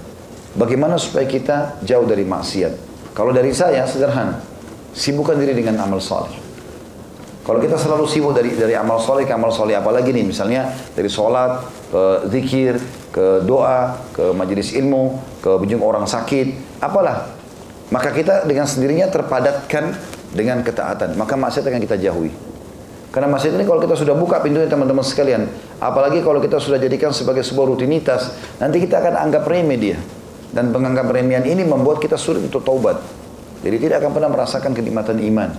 Bagaimana 0.59 0.99
supaya 0.99 1.31
kita 1.31 1.79
jauh 1.87 2.03
dari 2.11 2.27
maksiat? 2.27 2.75
Kalau 3.15 3.31
dari 3.31 3.55
saya 3.55 3.87
sederhana, 3.87 4.43
sibukkan 4.91 5.39
diri 5.39 5.55
dengan 5.55 5.79
amal 5.87 6.03
soleh. 6.03 6.35
Kalau 7.47 7.63
kita 7.63 7.79
selalu 7.79 8.11
sibuk 8.11 8.35
dari 8.35 8.59
dari 8.59 8.75
amal 8.75 8.99
soleh 8.99 9.23
ke 9.23 9.33
amal 9.35 9.55
soleh, 9.55 9.79
apalagi 9.79 10.11
nih 10.11 10.27
misalnya 10.27 10.75
dari 10.95 11.07
sholat 11.07 11.63
ke 11.91 12.03
zikir, 12.35 12.83
ke 13.15 13.47
doa, 13.47 13.95
ke 14.11 14.35
majelis 14.35 14.75
ilmu, 14.75 15.19
ke 15.39 15.51
berjumpa 15.55 15.87
orang 15.87 16.07
sakit, 16.11 16.79
apalah. 16.83 17.31
Maka 17.95 18.11
kita 18.11 18.47
dengan 18.47 18.67
sendirinya 18.67 19.07
terpadatkan 19.07 19.95
dengan 20.35 20.63
ketaatan. 20.67 21.15
Maka 21.15 21.35
maksiat 21.39 21.67
akan 21.67 21.83
kita 21.83 21.99
jauhi. 21.99 22.50
Karena 23.11 23.27
maksiat 23.27 23.59
ini 23.59 23.67
kalau 23.67 23.83
kita 23.83 23.99
sudah 23.99 24.15
buka 24.15 24.39
pintunya 24.39 24.71
teman-teman 24.71 25.03
sekalian, 25.03 25.51
apalagi 25.83 26.23
kalau 26.23 26.39
kita 26.39 26.63
sudah 26.63 26.79
jadikan 26.79 27.11
sebagai 27.11 27.43
sebuah 27.43 27.75
rutinitas, 27.75 28.39
nanti 28.63 28.79
kita 28.79 29.03
akan 29.03 29.19
anggap 29.19 29.51
remeh 29.51 29.79
dia. 29.79 29.99
Dan 30.51 30.75
penganggap 30.75 31.11
remedian 31.11 31.47
ini 31.47 31.63
membuat 31.63 32.03
kita 32.03 32.19
sulit 32.19 32.43
untuk 32.43 32.67
taubat. 32.67 32.99
Jadi 33.63 33.77
tidak 33.79 34.03
akan 34.03 34.11
pernah 34.15 34.31
merasakan 34.31 34.75
kenikmatan 34.75 35.19
iman. 35.23 35.51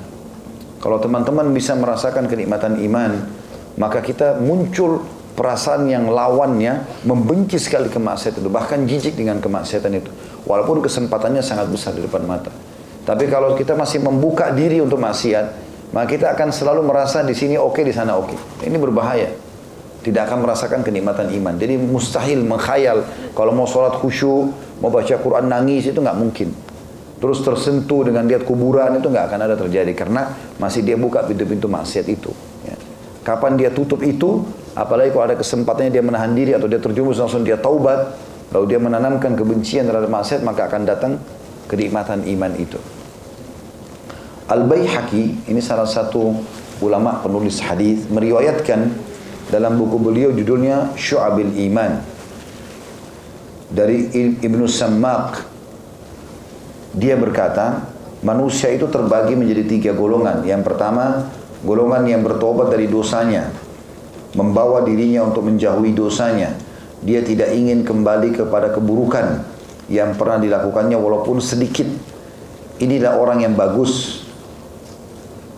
Kalau 0.84 0.98
teman-teman 1.00 1.48
bisa 1.56 1.76
merasakan 1.80 2.28
kenikmatan 2.28 2.76
iman, 2.92 3.24
maka 3.80 4.04
kita 4.04 4.40
muncul 4.44 5.04
perasaan 5.32 5.88
yang 5.88 6.12
lawannya 6.12 7.04
membenci 7.08 7.56
sekali 7.56 7.88
kemaksiatan 7.88 8.44
itu, 8.44 8.52
bahkan 8.52 8.84
jijik 8.84 9.16
dengan 9.16 9.40
kemaksiatan 9.40 9.92
itu. 9.96 10.12
Walaupun 10.44 10.84
kesempatannya 10.84 11.40
sangat 11.40 11.72
besar 11.72 11.96
di 11.96 12.04
depan 12.04 12.28
mata. 12.28 12.52
Tapi 13.08 13.32
kalau 13.32 13.56
kita 13.56 13.78
masih 13.80 14.04
membuka 14.04 14.52
diri 14.52 14.84
untuk 14.84 15.00
maksiat, 15.00 15.71
maka 15.92 16.08
kita 16.08 16.32
akan 16.32 16.50
selalu 16.56 16.88
merasa 16.88 17.20
di 17.24 17.36
sini 17.36 17.60
oke, 17.60 17.80
okay, 17.80 17.84
di 17.84 17.94
sana 17.94 18.16
oke. 18.16 18.32
Okay. 18.32 18.72
Ini 18.72 18.78
berbahaya 18.80 19.30
tidak 20.02 20.30
akan 20.30 20.46
merasakan 20.46 20.82
kenikmatan 20.82 21.30
iman. 21.30 21.54
Jadi 21.62 21.78
mustahil 21.78 22.42
mengkhayal 22.42 23.06
kalau 23.38 23.54
mau 23.54 23.70
sholat 23.70 24.02
khusyuk, 24.02 24.50
mau 24.82 24.90
baca 24.90 25.14
Quran 25.14 25.46
nangis 25.46 25.86
itu 25.86 26.02
nggak 26.02 26.18
mungkin. 26.18 26.50
Terus 27.22 27.46
tersentuh 27.46 28.10
dengan 28.10 28.26
lihat 28.26 28.50
kuburan 28.50 28.98
itu 28.98 29.06
nggak 29.06 29.30
akan 29.30 29.40
ada 29.46 29.54
terjadi 29.54 29.94
karena 29.94 30.34
masih 30.58 30.82
dia 30.82 30.98
buka 30.98 31.22
pintu-pintu 31.22 31.70
maksiat 31.70 32.10
itu. 32.10 32.34
Ya. 32.66 32.74
Kapan 33.22 33.62
dia 33.62 33.70
tutup 33.70 34.02
itu, 34.02 34.42
apalagi 34.74 35.14
kalau 35.14 35.30
ada 35.30 35.38
kesempatannya 35.38 35.94
dia 35.94 36.02
menahan 36.02 36.34
diri 36.34 36.58
atau 36.58 36.66
dia 36.66 36.82
terjumus 36.82 37.22
langsung 37.22 37.46
dia 37.46 37.62
taubat, 37.62 38.18
lalu 38.50 38.74
dia 38.74 38.82
menanamkan 38.82 39.38
kebencian 39.38 39.86
terhadap 39.86 40.10
maksiat 40.10 40.42
maka 40.42 40.66
akan 40.66 40.82
datang 40.82 41.22
kenikmatan 41.70 42.26
iman 42.26 42.58
itu. 42.58 42.82
Al 44.52 44.68
Baihaqi 44.68 45.48
ini 45.48 45.64
salah 45.64 45.88
satu 45.88 46.36
ulama 46.84 47.24
penulis 47.24 47.64
hadis 47.64 48.04
meriwayatkan 48.12 48.92
dalam 49.48 49.80
buku 49.80 49.96
beliau 49.96 50.36
judulnya 50.36 50.92
Syu'abil 51.00 51.56
Iman 51.72 52.04
dari 53.72 54.12
Ibnu 54.44 54.68
Sammaq 54.68 55.48
dia 56.92 57.16
berkata 57.16 57.88
manusia 58.20 58.68
itu 58.72 58.88
terbagi 58.92 59.34
menjadi 59.40 59.64
tiga 59.64 59.92
golongan. 59.96 60.44
Yang 60.44 60.68
pertama, 60.68 61.32
golongan 61.64 62.04
yang 62.04 62.22
bertobat 62.22 62.68
dari 62.74 62.92
dosanya, 62.92 63.50
membawa 64.36 64.84
dirinya 64.84 65.26
untuk 65.28 65.48
menjauhi 65.48 65.96
dosanya. 65.96 66.52
Dia 67.02 67.26
tidak 67.26 67.50
ingin 67.56 67.82
kembali 67.82 68.38
kepada 68.38 68.70
keburukan 68.70 69.42
yang 69.90 70.14
pernah 70.14 70.38
dilakukannya 70.38 70.98
walaupun 71.00 71.42
sedikit. 71.42 71.90
Inilah 72.78 73.18
orang 73.18 73.42
yang 73.46 73.54
bagus. 73.58 74.21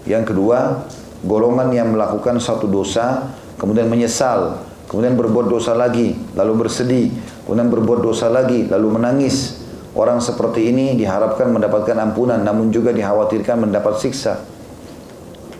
Yang 0.03 0.35
kedua, 0.35 0.83
golongan 1.23 1.71
yang 1.71 1.95
melakukan 1.95 2.39
satu 2.39 2.67
dosa, 2.67 3.31
kemudian 3.55 3.87
menyesal, 3.87 4.59
kemudian 4.91 5.15
berbuat 5.15 5.47
dosa 5.47 5.71
lagi, 5.71 6.15
lalu 6.35 6.67
bersedih, 6.67 7.07
kemudian 7.47 7.71
berbuat 7.71 8.03
dosa 8.03 8.27
lagi, 8.27 8.67
lalu 8.67 8.99
menangis. 8.99 9.63
Orang 9.93 10.19
seperti 10.19 10.73
ini 10.73 10.97
diharapkan 10.97 11.53
mendapatkan 11.53 11.93
ampunan, 12.01 12.41
namun 12.41 12.73
juga 12.73 12.89
dikhawatirkan 12.91 13.69
mendapat 13.69 14.01
siksa. 14.01 14.41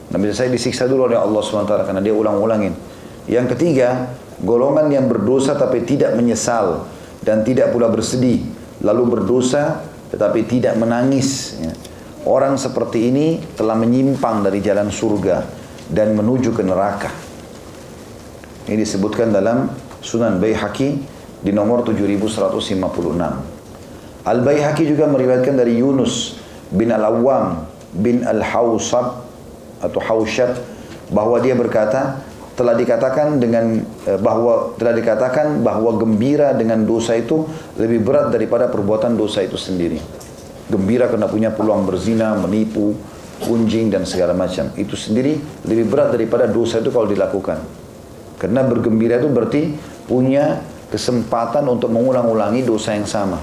Nabi 0.09 0.29
saya 0.33 0.49
disiksa 0.49 0.85
dulu 0.85 1.09
oleh 1.09 1.17
Allah 1.17 1.41
SWT 1.41 1.73
karena 1.89 2.01
dia 2.01 2.13
ulang-ulangin. 2.13 2.73
Yang 3.29 3.57
ketiga, 3.57 4.13
golongan 4.41 4.89
yang 4.91 5.05
berdosa 5.07 5.55
tapi 5.55 5.85
tidak 5.85 6.13
menyesal 6.17 6.85
dan 7.23 7.41
tidak 7.41 7.71
pula 7.71 7.87
bersedih, 7.87 8.43
lalu 8.83 9.17
berdosa 9.17 9.85
tetapi 10.13 10.45
tidak 10.45 10.77
menangis. 10.77 11.57
Ya. 11.57 11.73
Orang 12.23 12.55
seperti 12.55 13.11
ini 13.11 13.43
telah 13.59 13.75
menyimpang 13.75 14.47
dari 14.47 14.63
jalan 14.63 14.87
surga 14.87 15.43
dan 15.91 16.15
menuju 16.15 16.55
ke 16.55 16.63
neraka. 16.63 17.11
Ini 18.63 18.79
disebutkan 18.79 19.35
dalam 19.35 19.67
Sunan 19.99 20.39
Baihaqi 20.39 21.03
di 21.43 21.51
nomor 21.51 21.83
7156. 21.83 22.79
Al-Baihaqi 24.23 24.83
juga 24.87 25.03
meriwayatkan 25.11 25.59
dari 25.59 25.83
Yunus 25.83 26.39
bin 26.71 26.95
Al-Awwam 26.95 27.67
bin 27.91 28.23
Al-Hawsab 28.23 29.19
atau 29.83 29.99
Hawsyab 29.99 30.55
bahwa 31.11 31.43
dia 31.43 31.59
berkata 31.59 32.23
telah 32.55 32.71
dikatakan 32.77 33.35
dengan 33.43 33.83
eh, 34.07 34.15
bahwa 34.15 34.79
telah 34.79 34.95
dikatakan 34.95 35.59
bahwa 35.59 35.99
gembira 35.99 36.55
dengan 36.55 36.87
dosa 36.87 37.19
itu 37.19 37.43
lebih 37.75 37.99
berat 37.99 38.31
daripada 38.31 38.71
perbuatan 38.71 39.19
dosa 39.19 39.43
itu 39.43 39.59
sendiri. 39.59 39.99
Gembira 40.73 41.05
karena 41.05 41.29
punya 41.29 41.53
peluang 41.53 41.85
berzina, 41.85 42.33
menipu, 42.33 42.97
kunjing 43.45 43.93
dan 43.93 44.09
segala 44.09 44.33
macam. 44.33 44.73
Itu 44.73 44.97
sendiri 44.97 45.37
lebih 45.69 45.85
berat 45.85 46.09
daripada 46.17 46.49
dosa 46.49 46.81
itu 46.81 46.89
kalau 46.89 47.05
dilakukan. 47.05 47.61
Karena 48.41 48.65
bergembira 48.65 49.21
itu 49.21 49.29
berarti 49.29 49.77
punya 50.09 50.65
kesempatan 50.89 51.69
untuk 51.69 51.93
mengulang-ulangi 51.93 52.65
dosa 52.65 52.97
yang 52.97 53.05
sama. 53.05 53.37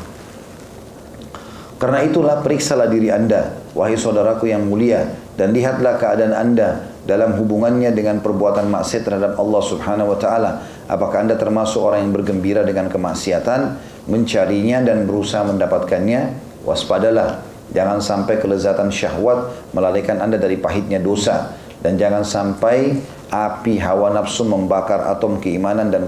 Karena 1.80 2.04
itulah 2.04 2.44
periksalah 2.44 2.92
diri 2.92 3.08
anda, 3.08 3.56
wahai 3.72 3.96
saudaraku 3.96 4.52
yang 4.52 4.68
mulia, 4.68 5.16
dan 5.40 5.56
lihatlah 5.56 5.96
keadaan 5.96 6.36
anda 6.36 6.84
dalam 7.08 7.32
hubungannya 7.40 7.88
dengan 7.96 8.20
perbuatan 8.20 8.68
maksiat 8.68 9.08
terhadap 9.08 9.40
Allah 9.40 9.62
Subhanahu 9.64 10.12
wa 10.12 10.18
taala. 10.20 10.50
Apakah 10.84 11.24
anda 11.24 11.40
termasuk 11.40 11.80
orang 11.80 12.04
yang 12.04 12.12
bergembira 12.12 12.60
dengan 12.68 12.92
kemaksiatan, 12.92 13.80
mencarinya 14.12 14.84
dan 14.84 15.08
berusaha 15.08 15.40
mendapatkannya? 15.48 16.49
Waspadalah, 16.64 17.40
jangan 17.72 18.02
sampai 18.02 18.36
kelezatan 18.42 18.92
syahwat 18.92 19.72
melalaikan 19.72 20.20
anda 20.20 20.36
dari 20.36 20.60
pahitnya 20.60 21.00
dosa 21.00 21.56
dan 21.80 21.96
jangan 21.96 22.20
sampai 22.20 23.00
api 23.30 23.78
hawa 23.80 24.12
nafsu 24.12 24.44
membakar 24.44 25.06
atom 25.06 25.38
keimanan 25.38 25.88
dan 25.88 26.04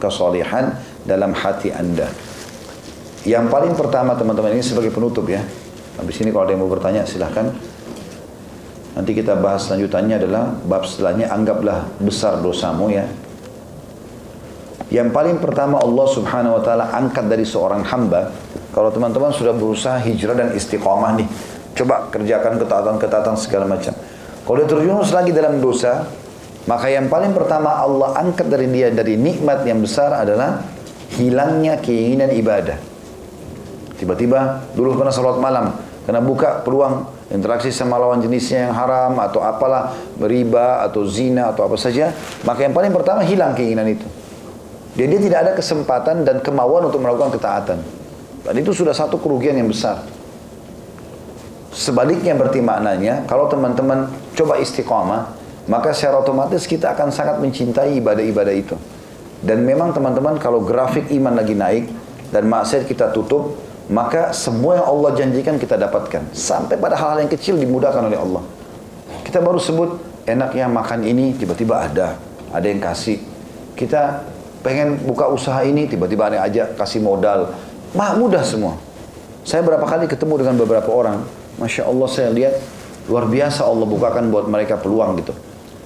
kesolehan 0.00 0.74
dalam 1.04 1.30
hati 1.36 1.70
anda. 1.70 2.08
Yang 3.24 3.46
paling 3.48 3.72
pertama 3.72 4.16
teman-teman 4.18 4.52
ini 4.52 4.64
sebagai 4.64 4.92
penutup 4.92 5.24
ya. 5.28 5.40
Habis 5.96 6.20
ini 6.20 6.34
kalau 6.34 6.44
ada 6.44 6.52
yang 6.52 6.62
mau 6.64 6.72
bertanya 6.72 7.06
silahkan. 7.06 7.48
Nanti 8.94 9.10
kita 9.10 9.38
bahas 9.38 9.66
lanjutannya 9.70 10.22
adalah 10.22 10.54
bab 10.66 10.86
setelahnya 10.86 11.30
anggaplah 11.30 11.88
besar 11.98 12.38
dosamu 12.42 12.92
ya. 12.92 13.06
Yang 14.92 15.10
paling 15.10 15.36
pertama 15.42 15.80
Allah 15.82 16.06
subhanahu 16.06 16.60
wa 16.60 16.62
ta'ala 16.62 16.94
angkat 16.94 17.26
dari 17.26 17.42
seorang 17.42 17.82
hamba. 17.82 18.30
Kalau 18.74 18.90
teman-teman 18.90 19.30
sudah 19.30 19.54
berusaha 19.54 20.02
hijrah 20.02 20.34
dan 20.34 20.50
istiqomah 20.50 21.14
nih. 21.14 21.28
Coba 21.78 22.10
kerjakan 22.10 22.58
ketaatan-ketaatan 22.58 23.34
segala 23.38 23.70
macam. 23.70 23.94
Kalau 24.44 24.56
dia 24.58 24.66
terjerumus 24.66 25.14
lagi 25.14 25.30
dalam 25.30 25.62
dosa, 25.62 26.10
maka 26.66 26.90
yang 26.90 27.06
paling 27.06 27.30
pertama 27.30 27.78
Allah 27.78 28.18
angkat 28.18 28.50
dari 28.50 28.66
dia 28.66 28.90
dari 28.90 29.14
nikmat 29.14 29.62
yang 29.62 29.78
besar 29.78 30.10
adalah 30.10 30.58
hilangnya 31.14 31.78
keinginan 31.78 32.34
ibadah. 32.34 32.76
Tiba-tiba 33.94 34.70
dulu 34.74 34.98
kena 34.98 35.14
salat 35.14 35.38
malam, 35.38 35.70
kena 36.02 36.18
buka 36.18 36.66
peluang 36.66 37.06
interaksi 37.30 37.70
sama 37.70 37.94
lawan 37.94 38.18
jenisnya 38.20 38.68
yang 38.68 38.74
haram 38.74 39.16
atau 39.22 39.38
apalah 39.38 39.94
beriba 40.18 40.82
atau 40.82 41.06
zina 41.06 41.54
atau 41.54 41.66
apa 41.66 41.78
saja, 41.78 42.10
maka 42.42 42.66
yang 42.66 42.74
paling 42.74 42.90
pertama 42.90 43.22
hilang 43.22 43.54
keinginan 43.54 43.86
itu. 43.86 44.06
Dia, 44.94 45.06
dia 45.10 45.20
tidak 45.22 45.38
ada 45.46 45.52
kesempatan 45.58 46.22
dan 46.22 46.38
kemauan 46.42 46.86
untuk 46.90 47.02
melakukan 47.02 47.34
ketaatan. 47.34 48.03
Dan 48.44 48.60
itu 48.60 48.76
sudah 48.76 48.92
satu 48.92 49.16
kerugian 49.16 49.56
yang 49.56 49.72
besar. 49.72 50.04
Sebaliknya 51.74 52.36
berarti 52.38 52.60
maknanya, 52.62 53.26
kalau 53.26 53.50
teman-teman 53.50 54.06
coba 54.36 54.60
istiqomah, 54.62 55.34
maka 55.66 55.96
secara 55.96 56.20
otomatis 56.20 56.68
kita 56.68 56.92
akan 56.92 57.08
sangat 57.08 57.40
mencintai 57.40 57.98
ibadah-ibadah 57.98 58.54
itu. 58.54 58.76
Dan 59.40 59.64
memang 59.64 59.90
teman-teman 59.90 60.36
kalau 60.38 60.62
grafik 60.62 61.08
iman 61.18 61.34
lagi 61.34 61.56
naik 61.56 61.84
dan 62.30 62.46
maksiat 62.46 62.86
kita 62.86 63.10
tutup, 63.10 63.56
maka 63.88 64.32
semua 64.32 64.80
yang 64.80 64.86
Allah 64.88 65.10
janjikan 65.16 65.56
kita 65.60 65.76
dapatkan. 65.76 66.32
Sampai 66.32 66.76
pada 66.80 66.96
hal-hal 66.96 67.24
yang 67.24 67.32
kecil 67.32 67.56
dimudahkan 67.56 68.06
oleh 68.06 68.16
Allah. 68.16 68.44
Kita 69.24 69.40
baru 69.40 69.60
sebut 69.60 70.00
enaknya 70.24 70.68
makan 70.68 71.04
ini, 71.04 71.36
tiba-tiba 71.36 71.84
ada. 71.84 72.16
Ada 72.54 72.66
yang 72.70 72.80
kasih. 72.80 73.18
Kita 73.74 74.24
pengen 74.64 75.00
buka 75.04 75.28
usaha 75.28 75.60
ini, 75.66 75.84
tiba-tiba 75.90 76.30
ada 76.30 76.34
yang 76.40 76.46
ajak 76.48 76.68
kasih 76.80 77.00
modal. 77.04 77.50
Mah 77.94 78.18
mudah 78.18 78.42
semua. 78.42 78.74
Saya 79.46 79.62
berapa 79.62 79.86
kali 79.86 80.10
ketemu 80.10 80.42
dengan 80.42 80.54
beberapa 80.58 80.90
orang. 80.90 81.22
Masya 81.62 81.86
Allah 81.86 82.08
saya 82.10 82.28
lihat 82.34 82.54
luar 83.06 83.30
biasa 83.30 83.62
Allah 83.62 83.86
bukakan 83.86 84.34
buat 84.34 84.50
mereka 84.50 84.82
peluang 84.82 85.14
gitu. 85.22 85.30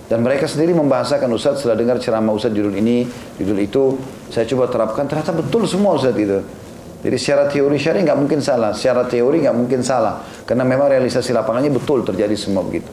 Dan 0.08 0.24
mereka 0.24 0.48
sendiri 0.48 0.72
membahasakan 0.72 1.28
Ustaz 1.36 1.60
setelah 1.60 1.76
dengar 1.76 2.00
ceramah 2.00 2.32
Ustaz 2.32 2.56
judul 2.56 2.80
ini, 2.80 3.04
judul 3.36 3.60
itu, 3.60 4.00
saya 4.32 4.48
coba 4.48 4.72
terapkan, 4.72 5.04
ternyata 5.04 5.36
betul 5.36 5.68
semua 5.68 6.00
Ustaz 6.00 6.16
itu. 6.16 6.40
Jadi 7.04 7.16
secara 7.20 7.44
teori 7.52 7.76
syari 7.76 8.00
nggak 8.08 8.16
mungkin 8.16 8.40
salah, 8.40 8.72
secara 8.72 9.04
teori 9.04 9.44
nggak 9.44 9.52
mungkin 9.52 9.84
salah, 9.84 10.24
karena 10.48 10.64
memang 10.64 10.88
realisasi 10.88 11.36
lapangannya 11.36 11.76
betul 11.76 12.08
terjadi 12.08 12.32
semua 12.40 12.64
begitu. 12.64 12.88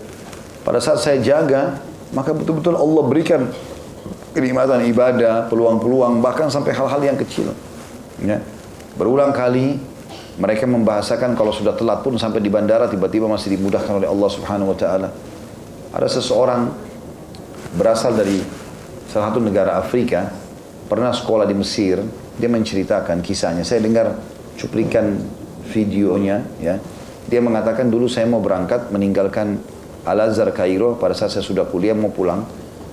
Pada 0.67 0.83
saat 0.83 0.99
saya 0.99 1.23
jaga, 1.23 1.79
maka 2.11 2.35
betul-betul 2.35 2.75
Allah 2.75 3.03
berikan 3.07 3.47
kenikmatan 4.35 4.83
ibadah, 4.91 5.47
peluang-peluang, 5.47 6.19
bahkan 6.19 6.51
sampai 6.51 6.75
hal-hal 6.75 6.99
yang 6.99 7.15
kecil. 7.15 7.55
Ya. 8.19 8.43
Berulang 8.95 9.35
kali 9.35 9.75
mereka 10.35 10.67
membahasakan 10.67 11.35
kalau 11.35 11.51
sudah 11.51 11.75
telat 11.75 12.03
pun 12.03 12.15
sampai 12.19 12.43
di 12.43 12.51
bandara 12.51 12.91
tiba-tiba 12.91 13.27
masih 13.27 13.55
dimudahkan 13.55 14.03
oleh 14.03 14.07
Allah 14.07 14.29
Subhanahu 14.31 14.71
wa 14.71 14.77
taala. 14.77 15.09
Ada 15.95 16.07
seseorang 16.19 16.71
berasal 17.75 18.15
dari 18.15 18.39
salah 19.07 19.31
satu 19.31 19.39
negara 19.39 19.79
Afrika, 19.79 20.27
pernah 20.91 21.11
sekolah 21.15 21.47
di 21.47 21.55
Mesir, 21.55 22.03
dia 22.35 22.51
menceritakan 22.51 23.23
kisahnya. 23.23 23.63
Saya 23.63 23.79
dengar 23.79 24.15
cuplikan 24.59 25.19
videonya 25.71 26.43
ya. 26.59 26.75
Dia 27.25 27.41
mengatakan 27.41 27.89
dulu 27.89 28.05
saya 28.05 28.29
mau 28.29 28.43
berangkat 28.43 28.93
meninggalkan 28.93 29.57
Al-Azhar 30.05 30.53
Kairo 30.53 30.99
pada 30.99 31.17
saat 31.17 31.33
saya 31.33 31.41
sudah 31.41 31.65
kuliah 31.65 31.97
mau 31.97 32.13
pulang. 32.13 32.45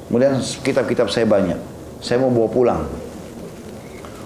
Kemudian 0.09 0.41
kitab-kitab 0.41 1.13
saya 1.13 1.29
banyak. 1.29 1.59
Saya 2.01 2.23
mau 2.23 2.33
bawa 2.33 2.49
pulang. 2.49 2.81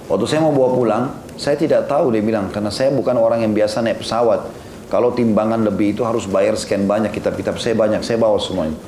Waktu 0.07 0.25
saya 0.31 0.41
mau 0.47 0.55
bawa 0.55 0.71
pulang, 0.71 1.05
saya 1.37 1.57
tidak 1.57 1.89
tahu 1.89 2.13
dia 2.13 2.25
bilang 2.25 2.49
karena 2.53 2.73
saya 2.73 2.93
bukan 2.93 3.17
orang 3.17 3.45
yang 3.45 3.53
biasa 3.53 3.85
naik 3.85 4.05
pesawat. 4.05 4.49
Kalau 4.87 5.11
timbangan 5.13 5.67
lebih 5.67 5.99
itu 5.99 6.07
harus 6.07 6.31
bayar 6.31 6.55
sekian 6.55 6.87
banyak 6.87 7.11
kitab-kitab 7.11 7.59
saya 7.59 7.75
banyak, 7.75 8.07
saya 8.07 8.23
bawa 8.23 8.39
semuanya. 8.39 8.79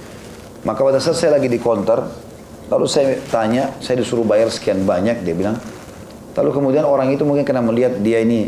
Maka 0.62 0.80
pada 0.82 1.02
saat 1.02 1.18
saya 1.18 1.34
lagi 1.34 1.50
di 1.50 1.58
counter, 1.58 2.06
lalu 2.70 2.86
saya 2.86 3.18
tanya, 3.26 3.74
saya 3.82 3.98
disuruh 3.98 4.22
bayar 4.22 4.46
sekian 4.46 4.86
banyak, 4.86 5.26
dia 5.26 5.34
bilang, 5.34 5.58
Lalu 6.38 6.54
kemudian 6.54 6.86
orang 6.86 7.10
itu 7.10 7.26
mungkin 7.26 7.42
kena 7.42 7.58
melihat 7.58 7.98
dia 7.98 8.22
ini 8.22 8.46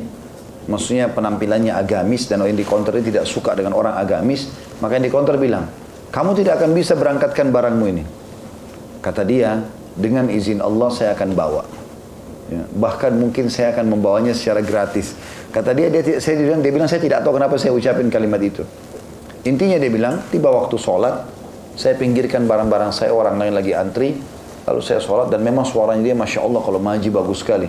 maksudnya 0.71 1.11
penampilannya 1.11 1.75
agamis 1.75 2.31
dan 2.31 2.39
orang 2.39 2.55
di 2.55 2.63
counter 2.63 2.95
ini 2.95 3.11
tidak 3.11 3.27
suka 3.27 3.59
dengan 3.59 3.75
orang 3.75 3.99
agamis, 3.99 4.47
maka 4.79 4.95
yang 4.95 5.11
di 5.11 5.11
counter 5.11 5.35
bilang, 5.35 5.67
kamu 6.15 6.39
tidak 6.39 6.63
akan 6.63 6.71
bisa 6.71 6.95
berangkatkan 6.95 7.51
barangmu 7.51 7.87
ini. 7.91 8.05
Kata 9.03 9.27
dia, 9.27 9.67
dengan 9.99 10.31
izin 10.31 10.63
Allah 10.63 10.87
saya 10.95 11.19
akan 11.19 11.31
bawa. 11.35 11.67
Ya, 12.51 12.67
bahkan 12.75 13.15
mungkin 13.15 13.47
saya 13.47 13.71
akan 13.71 13.95
membawanya 13.95 14.35
secara 14.35 14.59
gratis. 14.59 15.15
Kata 15.55 15.71
dia, 15.71 15.87
dia 15.87 16.19
saya 16.19 16.35
bilang, 16.35 16.61
dia 16.67 16.73
bilang 16.75 16.91
saya 16.91 16.99
tidak 16.99 17.23
tahu 17.23 17.39
kenapa 17.39 17.55
saya 17.57 17.71
ucapin 17.71 18.11
kalimat 18.11 18.43
itu. 18.43 18.67
Intinya 19.47 19.79
dia 19.79 19.91
bilang, 19.91 20.19
tiba 20.35 20.51
waktu 20.51 20.75
sholat, 20.75 21.31
saya 21.79 21.95
pinggirkan 21.95 22.51
barang-barang 22.51 22.91
saya, 22.91 23.15
orang 23.15 23.39
lain 23.39 23.55
lagi 23.55 23.73
antri, 23.73 24.19
Lalu 24.71 24.81
saya 24.87 25.03
sholat 25.03 25.33
dan 25.35 25.43
memang 25.43 25.67
suaranya 25.67 26.13
dia 26.13 26.17
Masya 26.17 26.47
Allah 26.47 26.61
kalau 26.63 26.79
maji 26.79 27.09
bagus 27.11 27.43
sekali. 27.43 27.67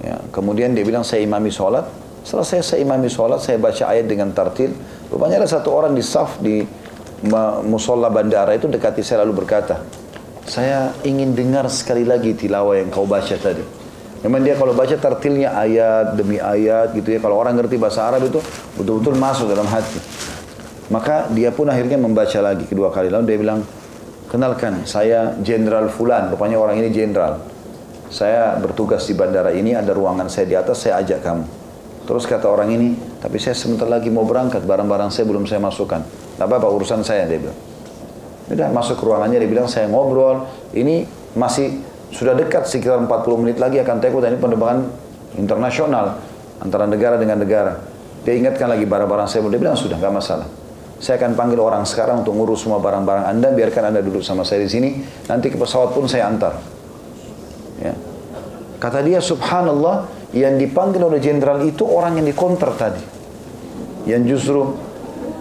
Ya, 0.00 0.16
kemudian 0.32 0.72
dia 0.72 0.80
bilang 0.80 1.04
saya 1.04 1.20
imami 1.20 1.52
sholat. 1.52 1.84
Setelah 2.24 2.46
saya, 2.48 2.62
saya 2.64 2.80
imami 2.86 3.12
sholat, 3.12 3.44
saya 3.44 3.60
baca 3.60 3.90
ayat 3.90 4.08
dengan 4.08 4.32
tartil. 4.32 4.72
Rupanya 5.12 5.42
ada 5.42 5.50
satu 5.50 5.74
orang 5.74 5.92
di 5.92 6.00
saf 6.00 6.40
di 6.40 6.62
musola 7.68 8.08
bandara 8.08 8.56
itu 8.56 8.64
dekati 8.64 9.04
saya 9.04 9.26
lalu 9.26 9.44
berkata, 9.44 9.82
saya 10.48 10.94
ingin 11.04 11.36
dengar 11.36 11.68
sekali 11.68 12.08
lagi 12.08 12.32
tilawah 12.32 12.80
yang 12.80 12.88
kau 12.88 13.04
baca 13.04 13.36
tadi. 13.36 13.81
Memang 14.22 14.40
dia 14.46 14.54
kalau 14.54 14.70
baca 14.70 14.94
tertilnya 14.94 15.50
ayat 15.58 16.14
demi 16.14 16.38
ayat 16.38 16.94
gitu 16.94 17.10
ya. 17.10 17.18
Kalau 17.18 17.42
orang 17.42 17.58
ngerti 17.58 17.74
bahasa 17.74 18.06
Arab 18.06 18.22
itu 18.22 18.38
betul-betul 18.78 19.18
masuk 19.18 19.50
dalam 19.50 19.66
hati. 19.66 19.98
Maka 20.94 21.26
dia 21.34 21.50
pun 21.50 21.66
akhirnya 21.66 21.98
membaca 21.98 22.38
lagi 22.38 22.62
kedua 22.70 22.94
kali. 22.94 23.10
Lalu 23.10 23.24
dia 23.26 23.38
bilang, 23.38 23.66
kenalkan 24.30 24.86
saya 24.86 25.34
Jenderal 25.42 25.90
Fulan. 25.90 26.30
Rupanya 26.30 26.62
orang 26.62 26.78
ini 26.78 26.94
jenderal. 26.94 27.42
Saya 28.12 28.60
bertugas 28.60 29.08
di 29.08 29.16
bandara 29.16 29.50
ini, 29.56 29.72
ada 29.72 29.90
ruangan 29.96 30.28
saya 30.28 30.44
di 30.44 30.52
atas, 30.52 30.84
saya 30.84 31.00
ajak 31.00 31.24
kamu. 31.24 31.44
Terus 32.04 32.28
kata 32.28 32.44
orang 32.44 32.68
ini, 32.76 32.92
tapi 33.24 33.40
saya 33.40 33.56
sebentar 33.56 33.88
lagi 33.88 34.12
mau 34.12 34.28
berangkat, 34.28 34.68
barang-barang 34.68 35.08
saya 35.08 35.24
belum 35.24 35.48
saya 35.48 35.64
masukkan. 35.64 36.04
Tidak 36.04 36.44
apa-apa 36.44 36.68
urusan 36.68 37.00
saya, 37.00 37.24
dia 37.24 37.40
bilang. 37.40 37.56
Udah 38.52 38.68
masuk 38.68 39.00
ke 39.00 39.04
ruangannya, 39.08 39.40
dia 39.40 39.48
bilang 39.48 39.64
saya 39.64 39.88
ngobrol, 39.88 40.44
ini 40.76 41.08
masih 41.32 41.80
sudah 42.12 42.36
dekat 42.36 42.68
sekitar 42.68 43.00
40 43.00 43.08
menit 43.40 43.56
lagi 43.56 43.80
akan 43.80 43.96
take 43.98 44.12
dan 44.20 44.36
ini 44.36 44.40
penerbangan 44.40 44.78
internasional 45.40 46.20
antara 46.60 46.84
negara 46.84 47.16
dengan 47.16 47.40
negara. 47.40 47.80
Dia 48.22 48.38
ingatkan 48.38 48.70
lagi 48.70 48.86
barang-barang 48.86 49.26
saya, 49.26 49.42
dia 49.50 49.58
bilang 49.58 49.74
sudah, 49.74 49.98
nggak 49.98 50.14
masalah. 50.14 50.46
Saya 51.02 51.18
akan 51.18 51.34
panggil 51.34 51.58
orang 51.58 51.82
sekarang 51.82 52.22
untuk 52.22 52.38
ngurus 52.38 52.62
semua 52.62 52.78
barang-barang 52.78 53.26
Anda, 53.26 53.50
biarkan 53.50 53.90
Anda 53.90 54.00
duduk 54.04 54.22
sama 54.22 54.46
saya 54.46 54.62
di 54.62 54.70
sini, 54.70 55.02
nanti 55.26 55.50
ke 55.50 55.58
pesawat 55.58 55.90
pun 55.90 56.06
saya 56.06 56.30
antar. 56.30 56.54
Ya. 57.82 57.98
Kata 58.78 59.02
dia, 59.02 59.18
subhanallah, 59.18 60.06
yang 60.30 60.54
dipanggil 60.62 61.02
oleh 61.02 61.18
jenderal 61.18 61.58
itu 61.66 61.82
orang 61.82 62.22
yang 62.22 62.26
dikonter 62.30 62.70
tadi. 62.78 63.02
Yang 64.06 64.38
justru 64.38 64.60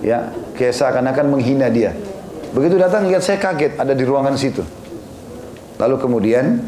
ya 0.01 0.33
kayak 0.57 0.73
seakan-akan 0.73 1.25
menghina 1.29 1.69
dia. 1.69 1.93
Begitu 2.51 2.81
datang 2.81 3.05
lihat 3.05 3.21
saya 3.21 3.37
kaget 3.37 3.77
ada 3.77 3.93
di 3.93 4.01
ruangan 4.01 4.33
situ. 4.33 4.65
Lalu 5.81 5.95
kemudian 5.97 6.61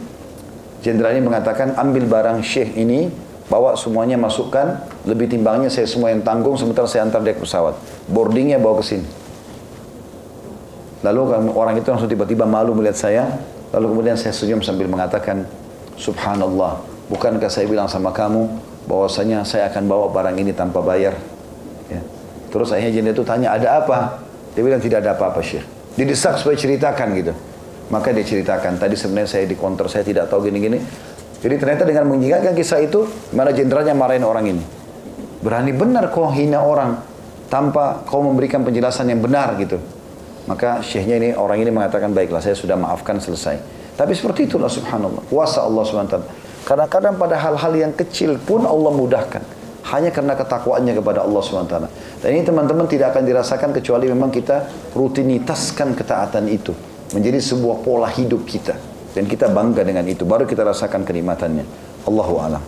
jenderal 0.82 1.14
ini 1.14 1.22
mengatakan 1.22 1.78
ambil 1.78 2.10
barang 2.10 2.42
syekh 2.42 2.74
ini, 2.74 3.14
bawa 3.46 3.78
semuanya 3.78 4.18
masukkan, 4.18 4.82
lebih 5.06 5.30
timbangnya 5.30 5.70
saya 5.70 5.86
semua 5.86 6.10
yang 6.10 6.26
tanggung 6.26 6.58
sementara 6.58 6.90
saya 6.90 7.06
antar 7.06 7.22
dia 7.22 7.38
ke 7.38 7.46
pesawat. 7.46 7.78
Boardingnya 8.10 8.58
bawa 8.58 8.82
ke 8.82 8.86
sini. 8.90 9.06
Lalu 11.06 11.20
orang 11.54 11.78
itu 11.78 11.88
langsung 11.94 12.10
tiba-tiba 12.10 12.50
malu 12.50 12.74
melihat 12.74 12.98
saya, 12.98 13.24
lalu 13.70 13.94
kemudian 13.94 14.18
saya 14.18 14.34
senyum 14.34 14.66
sambil 14.66 14.90
mengatakan, 14.90 15.46
Subhanallah, 15.94 16.82
bukankah 17.14 17.54
saya 17.54 17.70
bilang 17.70 17.86
sama 17.86 18.10
kamu 18.10 18.50
bahwasanya 18.90 19.46
saya 19.46 19.70
akan 19.70 19.86
bawa 19.86 20.10
barang 20.10 20.42
ini 20.42 20.58
tanpa 20.58 20.82
bayar? 20.82 21.14
Ya. 21.86 22.02
Terus 22.50 22.74
akhirnya 22.74 22.98
jenderal 22.98 23.22
itu 23.22 23.26
tanya, 23.28 23.54
ada 23.54 23.78
apa? 23.78 24.26
Dia 24.58 24.66
bilang 24.66 24.82
tidak 24.82 25.06
ada 25.06 25.14
apa-apa 25.14 25.44
Syekh. 25.46 25.62
Didesak 25.94 26.42
supaya 26.42 26.58
ceritakan 26.58 27.14
gitu. 27.14 27.34
Maka 27.92 28.16
dia 28.16 28.24
ceritakan, 28.24 28.80
tadi 28.80 28.96
sebenarnya 28.96 29.28
saya 29.28 29.44
di 29.44 29.60
counter, 29.60 29.92
saya 29.92 30.08
tidak 30.08 30.32
tahu 30.32 30.48
gini-gini. 30.48 30.80
Jadi 31.44 31.56
ternyata 31.60 31.84
dengan 31.84 32.08
mengingatkan 32.08 32.56
kisah 32.56 32.80
itu, 32.80 33.04
mana 33.36 33.52
jenderalnya 33.52 33.92
marahin 33.92 34.24
orang 34.24 34.46
ini. 34.48 34.64
Berani 35.44 35.76
benar 35.76 36.08
kau 36.08 36.32
hina 36.32 36.64
orang 36.64 37.04
tanpa 37.52 38.08
kau 38.08 38.24
memberikan 38.24 38.64
penjelasan 38.64 39.12
yang 39.12 39.20
benar 39.20 39.60
gitu. 39.60 39.76
Maka 40.48 40.80
syekhnya 40.80 41.20
ini, 41.20 41.30
orang 41.36 41.60
ini 41.60 41.72
mengatakan, 41.72 42.16
baiklah 42.16 42.40
saya 42.40 42.56
sudah 42.56 42.80
maafkan 42.80 43.20
selesai. 43.20 43.60
Tapi 44.00 44.16
seperti 44.16 44.48
itulah 44.48 44.72
subhanallah, 44.72 45.28
kuasa 45.28 45.68
Allah 45.68 45.84
SWT. 45.84 46.16
Kadang-kadang 46.64 47.20
pada 47.20 47.36
hal-hal 47.36 47.74
yang 47.76 47.92
kecil 47.92 48.40
pun 48.40 48.64
Allah 48.64 48.92
mudahkan. 48.96 49.44
Hanya 49.84 50.16
karena 50.16 50.32
ketakwaannya 50.40 50.96
kepada 50.96 51.28
Allah 51.28 51.42
SWT. 51.44 51.76
Dan 52.24 52.30
ini 52.32 52.48
teman-teman 52.48 52.88
tidak 52.88 53.12
akan 53.12 53.28
dirasakan 53.28 53.76
kecuali 53.76 54.08
memang 54.08 54.32
kita 54.32 54.64
rutinitaskan 54.96 55.92
ketaatan 55.92 56.48
itu 56.48 56.72
menjadi 57.14 57.40
sebuah 57.40 57.86
pola 57.86 58.10
hidup 58.10 58.44
kita. 58.44 58.76
Dan 59.14 59.30
kita 59.30 59.54
bangga 59.54 59.86
dengan 59.86 60.04
itu. 60.10 60.26
Baru 60.26 60.50
kita 60.50 60.66
rasakan 60.66 61.06
kenikmatannya. 61.06 61.66
Allahu 62.10 62.34
a'lam. 62.42 62.64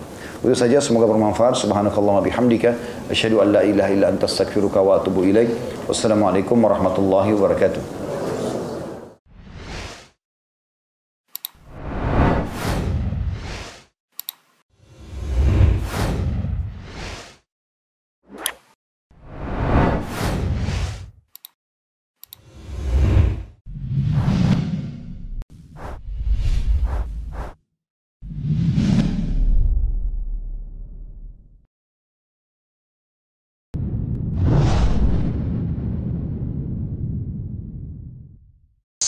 Itu 0.46 0.54
saja. 0.54 0.78
Semoga 0.78 1.10
bermanfaat. 1.10 1.58
Subhanakallah 1.58 2.22
bihamdika. 2.22 2.78
Asyhadu 3.10 3.42
an 3.42 3.58
la 3.58 3.62
ilaha 3.66 3.90
illa 3.90 4.06
anta 4.14 4.30
astaghfiruka 4.30 4.78
wa 4.78 5.02
atubu 5.02 5.26
ilaik. 5.26 5.50
Wassalamualaikum 5.90 6.62
warahmatullahi 6.62 7.34
wabarakatuh 7.34 8.05